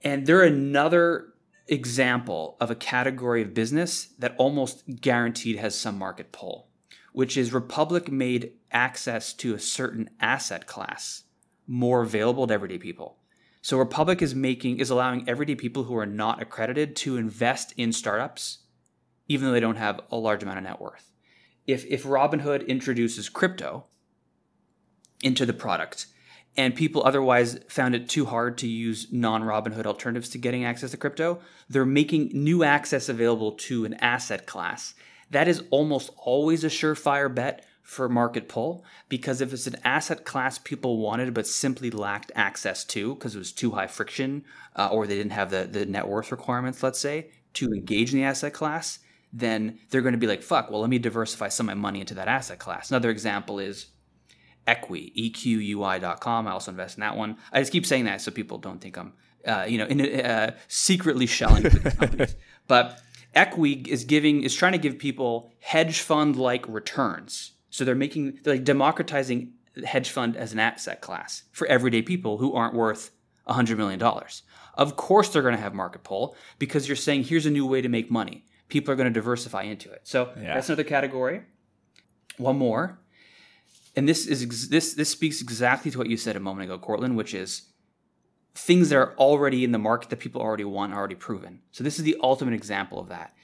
[0.02, 1.34] And they're another
[1.68, 6.68] example of a category of business that almost guaranteed has some market pull,
[7.12, 11.24] which is Republic made access to a certain asset class
[11.66, 13.18] more available to everyday people.
[13.62, 17.92] So Republic is making is allowing everyday people who are not accredited to invest in
[17.92, 18.60] startups,
[19.28, 21.10] even though they don't have a large amount of net worth.
[21.66, 23.84] If if Robinhood introduces crypto
[25.22, 26.06] into the product,
[26.56, 30.90] and people otherwise found it too hard to use non Robinhood alternatives to getting access
[30.90, 34.94] to crypto, they're making new access available to an asset class.
[35.30, 40.24] That is almost always a surefire bet for market pull because if it's an asset
[40.24, 44.44] class people wanted but simply lacked access to because it was too high friction
[44.76, 48.20] uh, or they didn't have the, the net worth requirements, let's say, to engage in
[48.20, 49.00] the asset class,
[49.32, 52.00] then they're going to be like, fuck, well, let me diversify some of my money
[52.00, 52.90] into that asset class.
[52.90, 53.86] Another example is
[54.70, 56.46] Equi, EQUI.com.
[56.46, 57.36] I also invest in that one.
[57.52, 59.12] I just keep saying that so people don't think I'm,
[59.44, 62.36] uh, you know, in, uh, secretly shelling companies.
[62.68, 63.00] But
[63.34, 67.52] Equi is giving is trying to give people hedge fund like returns.
[67.70, 69.54] So they're making they're like democratizing
[69.84, 73.10] hedge fund as an asset class for everyday people who aren't worth
[73.48, 74.00] $100 million.
[74.74, 77.80] Of course, they're going to have market pull because you're saying here's a new way
[77.82, 78.44] to make money.
[78.68, 80.02] People are going to diversify into it.
[80.04, 80.54] So yeah.
[80.54, 81.42] that's another category.
[82.36, 82.99] One more
[83.96, 87.16] and this is this this speaks exactly to what you said a moment ago, Courtland,
[87.16, 87.62] which is
[88.54, 91.60] things that are already in the market that people already want, already proven.
[91.70, 93.34] So this is the ultimate example of that.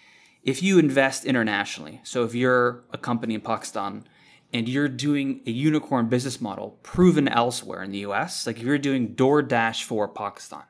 [0.43, 4.07] If you invest internationally, so if you're a company in Pakistan
[4.53, 8.79] and you're doing a unicorn business model proven elsewhere in the US, like if you're
[8.79, 10.63] doing DoorDash for Pakistan,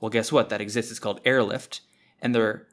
[0.00, 0.48] well, guess what?
[0.48, 0.90] That exists.
[0.90, 1.80] It's called Airlift,
[2.22, 2.68] and they're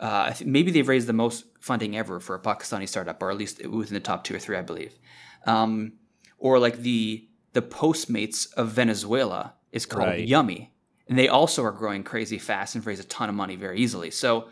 [0.00, 3.64] uh, maybe they've raised the most funding ever for a Pakistani startup, or at least
[3.66, 4.98] within the top two or three, I believe
[5.46, 5.92] um,
[6.38, 10.26] or like the the Postmates of Venezuela is called right.
[10.26, 10.72] Yummy,
[11.08, 14.10] and they also are growing crazy fast and raise a ton of money very easily.
[14.10, 14.48] So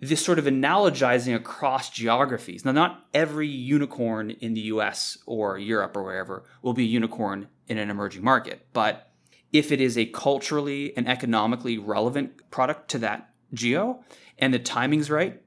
[0.00, 2.64] this sort of analogizing across geographies.
[2.64, 5.16] Now, not every unicorn in the U.S.
[5.24, 9.10] or Europe or wherever will be a unicorn in an emerging market, but
[9.52, 14.04] if it is a culturally and economically relevant product to that geo
[14.38, 15.42] and the timing's right,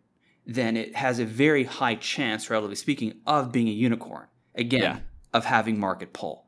[0.45, 4.99] then it has a very high chance, relatively speaking, of being a unicorn again yeah.
[5.33, 6.45] of having market pull.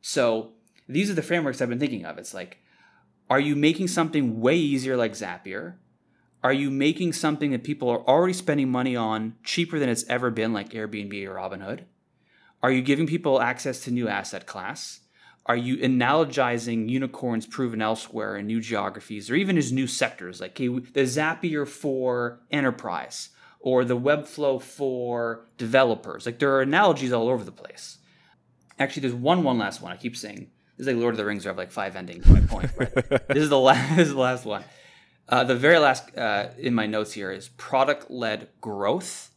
[0.00, 0.52] So
[0.88, 2.18] these are the frameworks I've been thinking of.
[2.18, 2.58] It's like,
[3.30, 5.74] are you making something way easier like Zapier?
[6.42, 10.30] Are you making something that people are already spending money on cheaper than it's ever
[10.30, 11.84] been, like Airbnb or Robinhood?
[12.62, 15.00] Are you giving people access to new asset class?
[15.46, 20.54] Are you analogizing unicorns proven elsewhere in new geographies or even as new sectors, like
[20.56, 23.28] the Zapier for enterprise?
[23.64, 26.26] or the Webflow for developers.
[26.26, 27.96] Like there are analogies all over the place.
[28.78, 29.90] Actually, there's one one last one.
[29.90, 31.44] I keep saying this is like Lord of the Rings.
[31.44, 32.26] Where I have like five endings.
[32.26, 32.70] My point.
[32.76, 33.88] This is the last.
[33.96, 34.64] This is the last one.
[35.26, 39.30] Uh, the very last uh, in my notes here is product led growth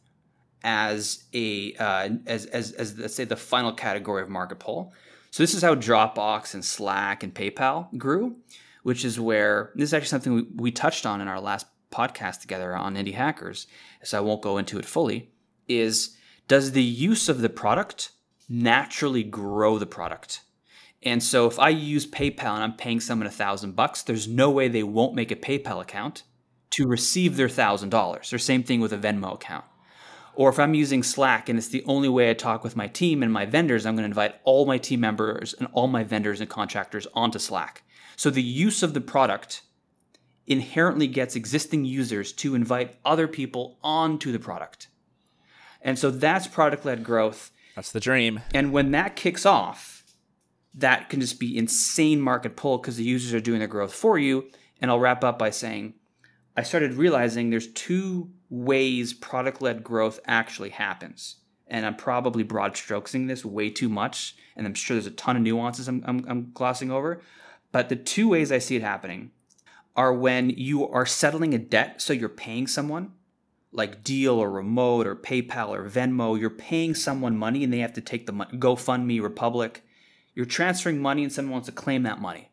[0.62, 4.92] as a uh, as, as as let's say the final category of market pull.
[5.30, 8.36] So this is how Dropbox and Slack and PayPal grew,
[8.82, 12.40] which is where this is actually something we, we touched on in our last podcast
[12.40, 13.66] together on Indie Hackers,
[14.02, 15.30] so I won't go into it fully,
[15.68, 16.16] is
[16.46, 18.12] does the use of the product
[18.48, 20.42] naturally grow the product?
[21.02, 24.50] And so if I use PayPal and I'm paying someone a thousand bucks, there's no
[24.50, 26.24] way they won't make a PayPal account
[26.70, 28.32] to receive their thousand dollars.
[28.32, 29.64] Or same thing with a Venmo account.
[30.38, 33.24] Or if I'm using Slack and it's the only way I talk with my team
[33.24, 36.40] and my vendors, I'm going to invite all my team members and all my vendors
[36.40, 37.82] and contractors onto Slack.
[38.14, 39.62] So the use of the product
[40.46, 44.86] inherently gets existing users to invite other people onto the product.
[45.82, 47.50] And so that's product led growth.
[47.74, 48.38] That's the dream.
[48.54, 50.04] And when that kicks off,
[50.72, 54.20] that can just be insane market pull because the users are doing the growth for
[54.20, 54.48] you.
[54.80, 55.94] And I'll wrap up by saying
[56.58, 61.36] I started realizing there's two ways product led growth actually happens.
[61.68, 64.34] And I'm probably broad strokesing this way too much.
[64.56, 67.22] And I'm sure there's a ton of nuances I'm, I'm, I'm glossing over.
[67.70, 69.30] But the two ways I see it happening
[69.94, 73.12] are when you are settling a debt, so you're paying someone,
[73.70, 77.92] like Deel or Remote or PayPal or Venmo, you're paying someone money and they have
[77.92, 79.84] to take the money, GoFundMe, Republic.
[80.34, 82.50] You're transferring money and someone wants to claim that money.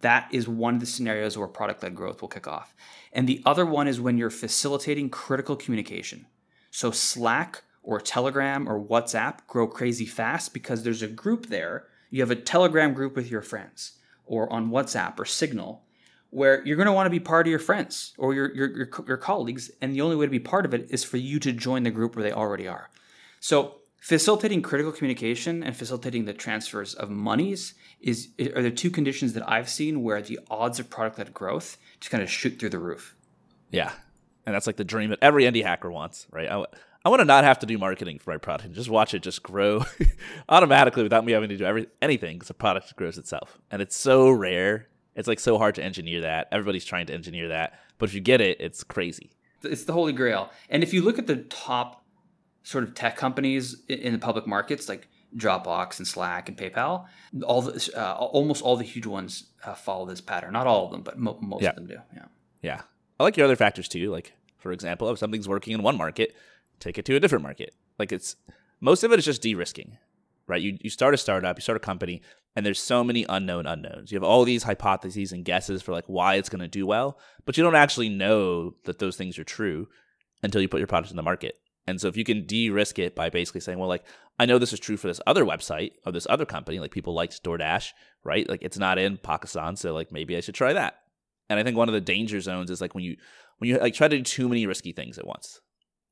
[0.00, 2.74] That is one of the scenarios where product led growth will kick off.
[3.12, 6.26] And the other one is when you're facilitating critical communication.
[6.70, 11.86] So Slack or Telegram or WhatsApp grow crazy fast because there's a group there.
[12.10, 15.84] You have a Telegram group with your friends or on WhatsApp or Signal
[16.30, 18.88] where you're going to want to be part of your friends or your, your, your,
[19.06, 19.70] your, colleagues.
[19.80, 21.90] And the only way to be part of it is for you to join the
[21.90, 22.88] group where they already are.
[23.40, 29.34] So facilitating critical communication and facilitating the transfers of monies is are there two conditions
[29.34, 32.70] that I've seen where the odds of product led growth just kind of shoot through
[32.70, 33.14] the roof.
[33.70, 33.92] Yeah,
[34.46, 36.50] and that's like the dream that every indie hacker wants, right?
[36.50, 36.64] I,
[37.04, 39.22] I want to not have to do marketing for my product and just watch it
[39.22, 39.84] just grow
[40.48, 43.58] automatically without me having to do every, anything because the product grows itself.
[43.70, 44.88] And it's so rare.
[45.14, 46.48] It's like so hard to engineer that.
[46.52, 49.30] Everybody's trying to engineer that, but if you get it, it's crazy.
[49.62, 50.50] It's the holy grail.
[50.68, 52.04] And if you look at the top
[52.62, 57.06] sort of tech companies in the public markets, like Dropbox and Slack and PayPal,
[57.44, 60.52] all the, uh, almost all the huge ones uh, follow this pattern.
[60.52, 61.70] Not all of them, but mo- most yeah.
[61.70, 61.98] of them do.
[62.14, 62.24] Yeah.
[62.62, 62.82] Yeah.
[63.18, 64.10] I like your other factors too.
[64.10, 66.34] Like, for example, if something's working in one market,
[66.78, 67.74] take it to a different market.
[67.98, 68.36] Like, it's
[68.80, 69.98] most of it is just de risking,
[70.46, 70.60] right?
[70.60, 72.22] You, you start a startup, you start a company,
[72.56, 74.10] and there's so many unknown unknowns.
[74.10, 77.18] You have all these hypotheses and guesses for like why it's going to do well,
[77.44, 79.88] but you don't actually know that those things are true
[80.42, 81.60] until you put your product in the market.
[81.86, 84.04] And so if you can de-risk it by basically saying, well, like
[84.38, 87.14] I know this is true for this other website or this other company, like people
[87.14, 87.90] liked DoorDash,
[88.24, 88.48] right?
[88.48, 91.00] Like it's not in Pakistan, so like maybe I should try that.
[91.48, 93.16] And I think one of the danger zones is like when you
[93.58, 95.60] when you like try to do too many risky things at once.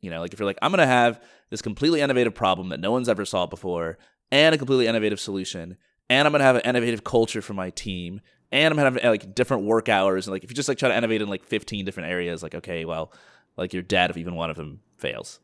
[0.01, 2.93] You know, like if you're like I'm to have this completely innovative problem that no
[2.93, 3.99] one's ever solved before
[4.31, 5.77] and a completely innovative solution
[6.11, 9.35] and I'm to have an innovative culture for my team and I'm to have like
[9.35, 11.85] different work hours and like if you just like try to innovate in like 15
[11.85, 13.13] different areas like okay, well,
[13.57, 15.41] like you're dead if even one of them fails.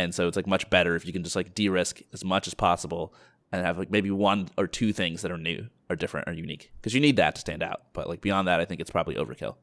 [0.00, 2.54] And so it's like much better if you can just like de-risk as much as
[2.54, 3.14] possible
[3.52, 6.72] and have like maybe one or two things that are new or different or unique
[6.76, 7.82] because you need that to stand out.
[7.92, 9.56] But like beyond that, I think it's probably overkill.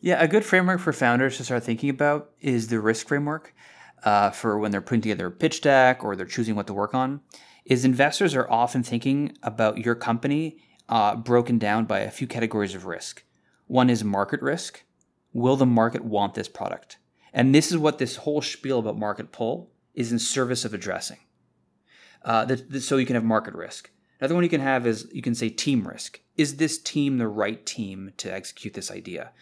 [0.00, 3.54] Yeah, a good framework for founders to start thinking about is the risk framework
[4.04, 6.94] uh, for when they're putting together a pitch deck or they're choosing what to work
[6.94, 7.20] on.
[7.64, 10.58] Is investors are often thinking about your company
[10.88, 13.24] uh, broken down by a few categories of risk.
[13.66, 14.84] One is market risk.
[15.32, 16.98] Will the market want this product?
[17.36, 21.18] And this is what this whole spiel about market pull is in service of addressing.
[22.24, 23.90] Uh, the, the, so you can have market risk.
[24.18, 26.18] Another one you can have is you can say team risk.
[26.38, 29.32] Is this team the right team to execute this idea?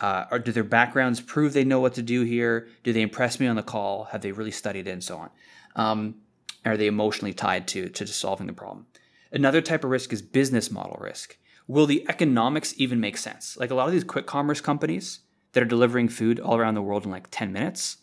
[0.00, 2.66] Uh, or do their backgrounds prove they know what to do here?
[2.82, 4.04] Do they impress me on the call?
[4.04, 5.30] Have they really studied it and so on?
[5.76, 6.16] Um,
[6.64, 8.86] are they emotionally tied to, to solving the problem?
[9.30, 11.38] Another type of risk is business model risk.
[11.68, 13.56] Will the economics even make sense?
[13.56, 15.20] Like a lot of these quick commerce companies,
[15.54, 17.96] that are delivering food all around the world in like 10 minutes,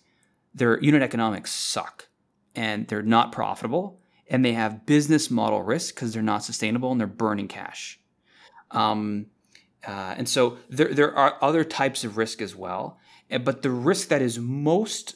[0.53, 2.07] their unit economics suck
[2.55, 3.99] and they're not profitable
[4.29, 7.99] and they have business model risk because they're not sustainable and they're burning cash.
[8.71, 9.27] Um,
[9.85, 12.97] uh, and so there, there are other types of risk as well.
[13.29, 15.15] Eh, but the risk that is most,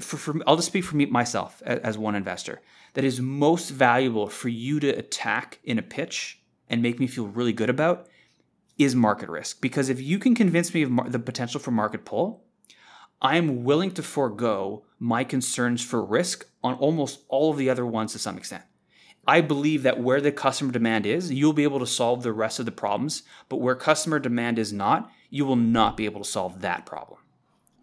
[0.00, 2.60] for, for I'll just speak for me myself as, as one investor,
[2.94, 7.26] that is most valuable for you to attack in a pitch and make me feel
[7.26, 8.06] really good about
[8.78, 9.60] is market risk.
[9.60, 12.44] Because if you can convince me of mar- the potential for market pull,
[13.20, 17.86] I am willing to forego my concerns for risk on almost all of the other
[17.86, 18.64] ones to some extent.
[19.26, 22.58] I believe that where the customer demand is, you'll be able to solve the rest
[22.58, 26.28] of the problems, but where customer demand is not, you will not be able to
[26.28, 27.20] solve that problem.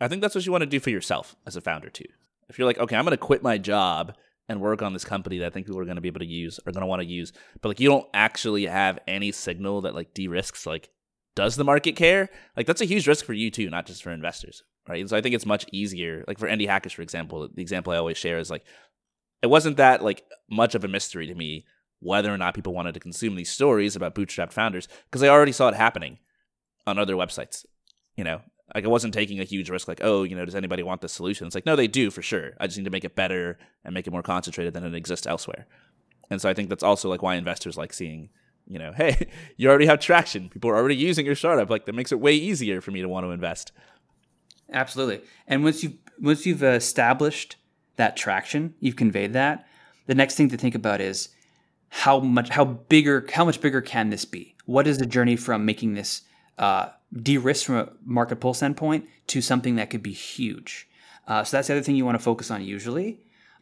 [0.01, 2.05] I think that's what you want to do for yourself as a founder too.
[2.49, 4.15] If you're like, okay, I'm going to quit my job
[4.49, 6.25] and work on this company that I think people are going to be able to
[6.25, 7.31] use or going to want to use.
[7.61, 10.89] But like you don't actually have any signal that like de-risks like
[11.35, 12.29] does the market care?
[12.57, 14.99] Like that's a huge risk for you too, not just for investors, right?
[14.99, 16.25] And so I think it's much easier.
[16.27, 18.65] Like for indie hackers, for example, the example I always share is like
[19.41, 21.65] it wasn't that like much of a mystery to me
[22.01, 25.51] whether or not people wanted to consume these stories about bootstrapped founders because I already
[25.51, 26.17] saw it happening
[26.87, 27.65] on other websites.
[28.15, 28.41] You know,
[28.75, 31.13] like I wasn't taking a huge risk, like, oh, you know, does anybody want this
[31.13, 31.47] solution?
[31.47, 32.51] It's like, no, they do for sure.
[32.59, 35.25] I just need to make it better and make it more concentrated than it exists
[35.25, 35.65] elsewhere.
[36.29, 38.29] And so I think that's also like why investors like seeing,
[38.67, 40.49] you know, hey, you already have traction.
[40.49, 41.69] People are already using your startup.
[41.69, 43.71] Like that makes it way easier for me to want to invest.
[44.71, 45.21] Absolutely.
[45.47, 47.55] And once you once you've uh, established
[47.95, 49.65] that traction, you've conveyed that.
[50.05, 51.29] The next thing to think about is
[51.89, 54.55] how much how bigger how much bigger can this be?
[54.65, 56.21] What is the journey from making this
[56.59, 60.87] uh, de-risk from a market pull standpoint to something that could be huge.
[61.27, 63.19] Uh, so that's the other thing you want to focus on usually.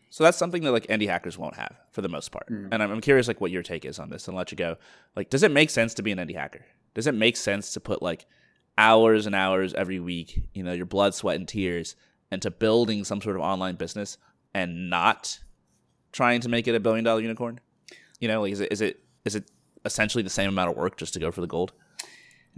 [0.10, 2.50] So that's something that like indie hackers won't have for the most part.
[2.50, 2.70] Mm.
[2.72, 4.78] And I'm, I'm curious like what your take is on this and let you go.
[5.16, 6.66] Like, does it make sense to be an indie hacker?
[6.94, 8.26] Does it make sense to put like
[8.78, 11.96] hours and hours every week, you know, your blood, sweat, and tears
[12.32, 14.18] into building some sort of online business
[14.54, 15.40] and not
[16.12, 17.60] trying to make it a billion dollar unicorn?
[18.20, 19.52] You know, like is it is it is it
[19.84, 21.74] essentially the same amount of work just to go for the gold?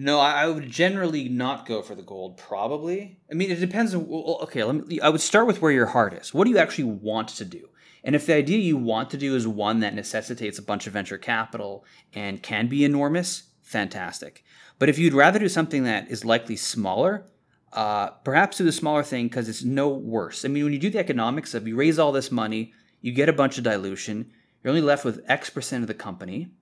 [0.01, 2.37] No, I, would generally not go for the gold.
[2.37, 3.19] Probably.
[3.29, 3.93] I mean, it depends.
[3.93, 5.01] On, well, okay, let me.
[5.01, 6.33] I would start with where your heart is.
[6.33, 7.67] What do you actually want to do?
[8.01, 10.93] And if the idea you want to do is one that necessitates a bunch of
[10.93, 11.83] venture capital
[12.13, 14.45] and can be enormous, fantastic.
[14.79, 17.25] But if you'd rather do something that is likely smaller,
[17.73, 20.45] uh, perhaps do the smaller thing because it's no worse.
[20.45, 22.71] I mean, when you do the economics of you raise all this money,
[23.01, 24.31] you get a bunch of dilution,
[24.63, 26.53] you're only left with X percent of the company,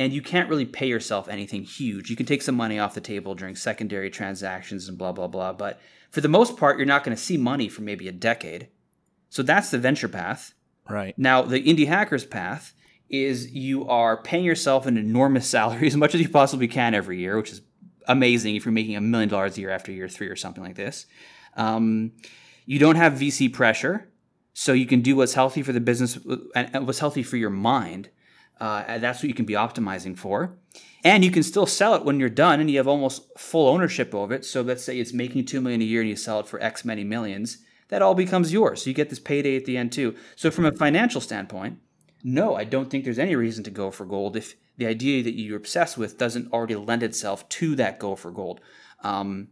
[0.00, 2.08] and you can't really pay yourself anything huge.
[2.08, 5.52] You can take some money off the table during secondary transactions and blah, blah, blah.
[5.52, 5.78] But
[6.10, 8.68] for the most part, you're not going to see money for maybe a decade.
[9.28, 10.54] So that's the venture path.
[10.88, 11.16] Right.
[11.18, 12.72] Now, the indie hackers path
[13.10, 17.18] is you are paying yourself an enormous salary as much as you possibly can every
[17.18, 17.60] year, which is
[18.08, 20.76] amazing if you're making a million dollars a year after year three or something like
[20.76, 21.04] this.
[21.58, 22.12] Um,
[22.64, 24.08] you don't have VC pressure,
[24.54, 26.18] so you can do what's healthy for the business
[26.54, 28.08] and what's healthy for your mind.
[28.60, 30.56] Uh, and that's what you can be optimizing for.
[31.02, 34.14] And you can still sell it when you're done and you have almost full ownership
[34.14, 34.44] of it.
[34.44, 36.84] So let's say it's making two million a year and you sell it for X
[36.84, 37.58] many millions.
[37.88, 38.82] That all becomes yours.
[38.82, 40.14] So you get this payday at the end too.
[40.36, 41.78] So from a financial standpoint,
[42.22, 45.38] no, I don't think there's any reason to go for gold if the idea that
[45.38, 48.60] you're obsessed with doesn't already lend itself to that go for gold.
[49.02, 49.48] Um,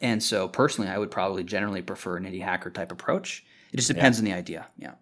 [0.00, 3.44] and so personally, I would probably generally prefer an indie hacker type approach.
[3.72, 4.20] It just depends yeah.
[4.20, 4.66] on the idea.
[4.78, 4.94] Yeah.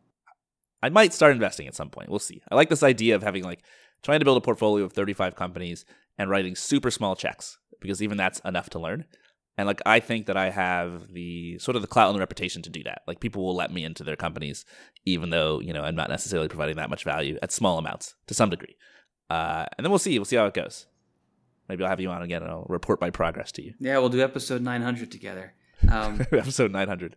[0.83, 2.09] I might start investing at some point.
[2.09, 2.43] We'll see.
[2.51, 3.63] I like this idea of having like
[4.03, 5.85] trying to build a portfolio of 35 companies
[6.19, 9.05] and writing super small checks because even that's enough to learn.
[9.59, 12.63] And like I think that I have the sort of the clout and the reputation
[12.63, 13.03] to do that.
[13.07, 14.65] Like people will let me into their companies,
[15.05, 18.35] even though you know I'm not necessarily providing that much value at small amounts to
[18.35, 18.77] some degree.
[19.29, 20.19] Uh, and then we'll see.
[20.19, 20.87] We'll see how it goes.
[21.69, 23.75] Maybe I'll have you on again and I'll report my progress to you.
[23.79, 25.55] Yeah, we'll do episode 900 together.
[25.91, 27.17] Um, episode 900.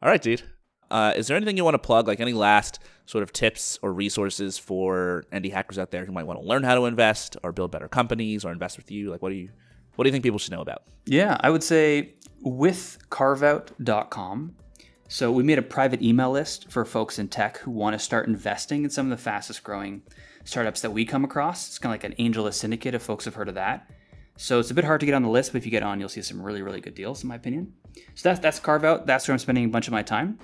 [0.00, 0.42] All right, dude.
[0.90, 3.92] Uh, is there anything you want to plug, like any last sort of tips or
[3.92, 7.52] resources for indie hackers out there who might want to learn how to invest or
[7.52, 9.10] build better companies or invest with you?
[9.10, 9.50] Like, what do you
[9.96, 10.84] what do you think people should know about?
[11.06, 14.56] Yeah, I would say with carveout.com.
[15.08, 18.28] So we made a private email list for folks in tech who want to start
[18.28, 20.02] investing in some of the fastest growing
[20.44, 21.66] startups that we come across.
[21.66, 23.90] It's kind of like an AngelList syndicate if folks have heard of that.
[24.36, 26.00] So it's a bit hard to get on the list, but if you get on,
[26.00, 27.74] you'll see some really, really good deals, in my opinion.
[28.14, 29.04] So that's that's Carveout.
[29.04, 30.38] That's where I'm spending a bunch of my time.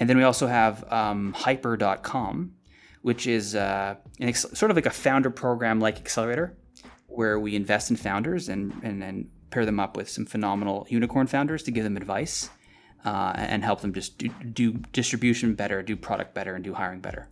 [0.00, 2.52] And then we also have um, hyper.com,
[3.02, 6.56] which is uh, ex- sort of like a founder program like Accelerator,
[7.06, 11.26] where we invest in founders and, and, and, pair them up with some phenomenal unicorn
[11.26, 12.50] founders to give them advice
[13.04, 17.00] uh, and help them just do, do distribution better, do product better, and do hiring
[17.00, 17.28] better.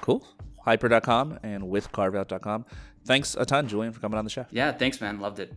[0.00, 0.24] Cool.
[0.64, 2.64] Hyper.com and with carveout.com.
[3.04, 4.46] Thanks a ton, Julian, for coming on the show.
[4.52, 5.18] Yeah, thanks, man.
[5.18, 5.52] Loved it.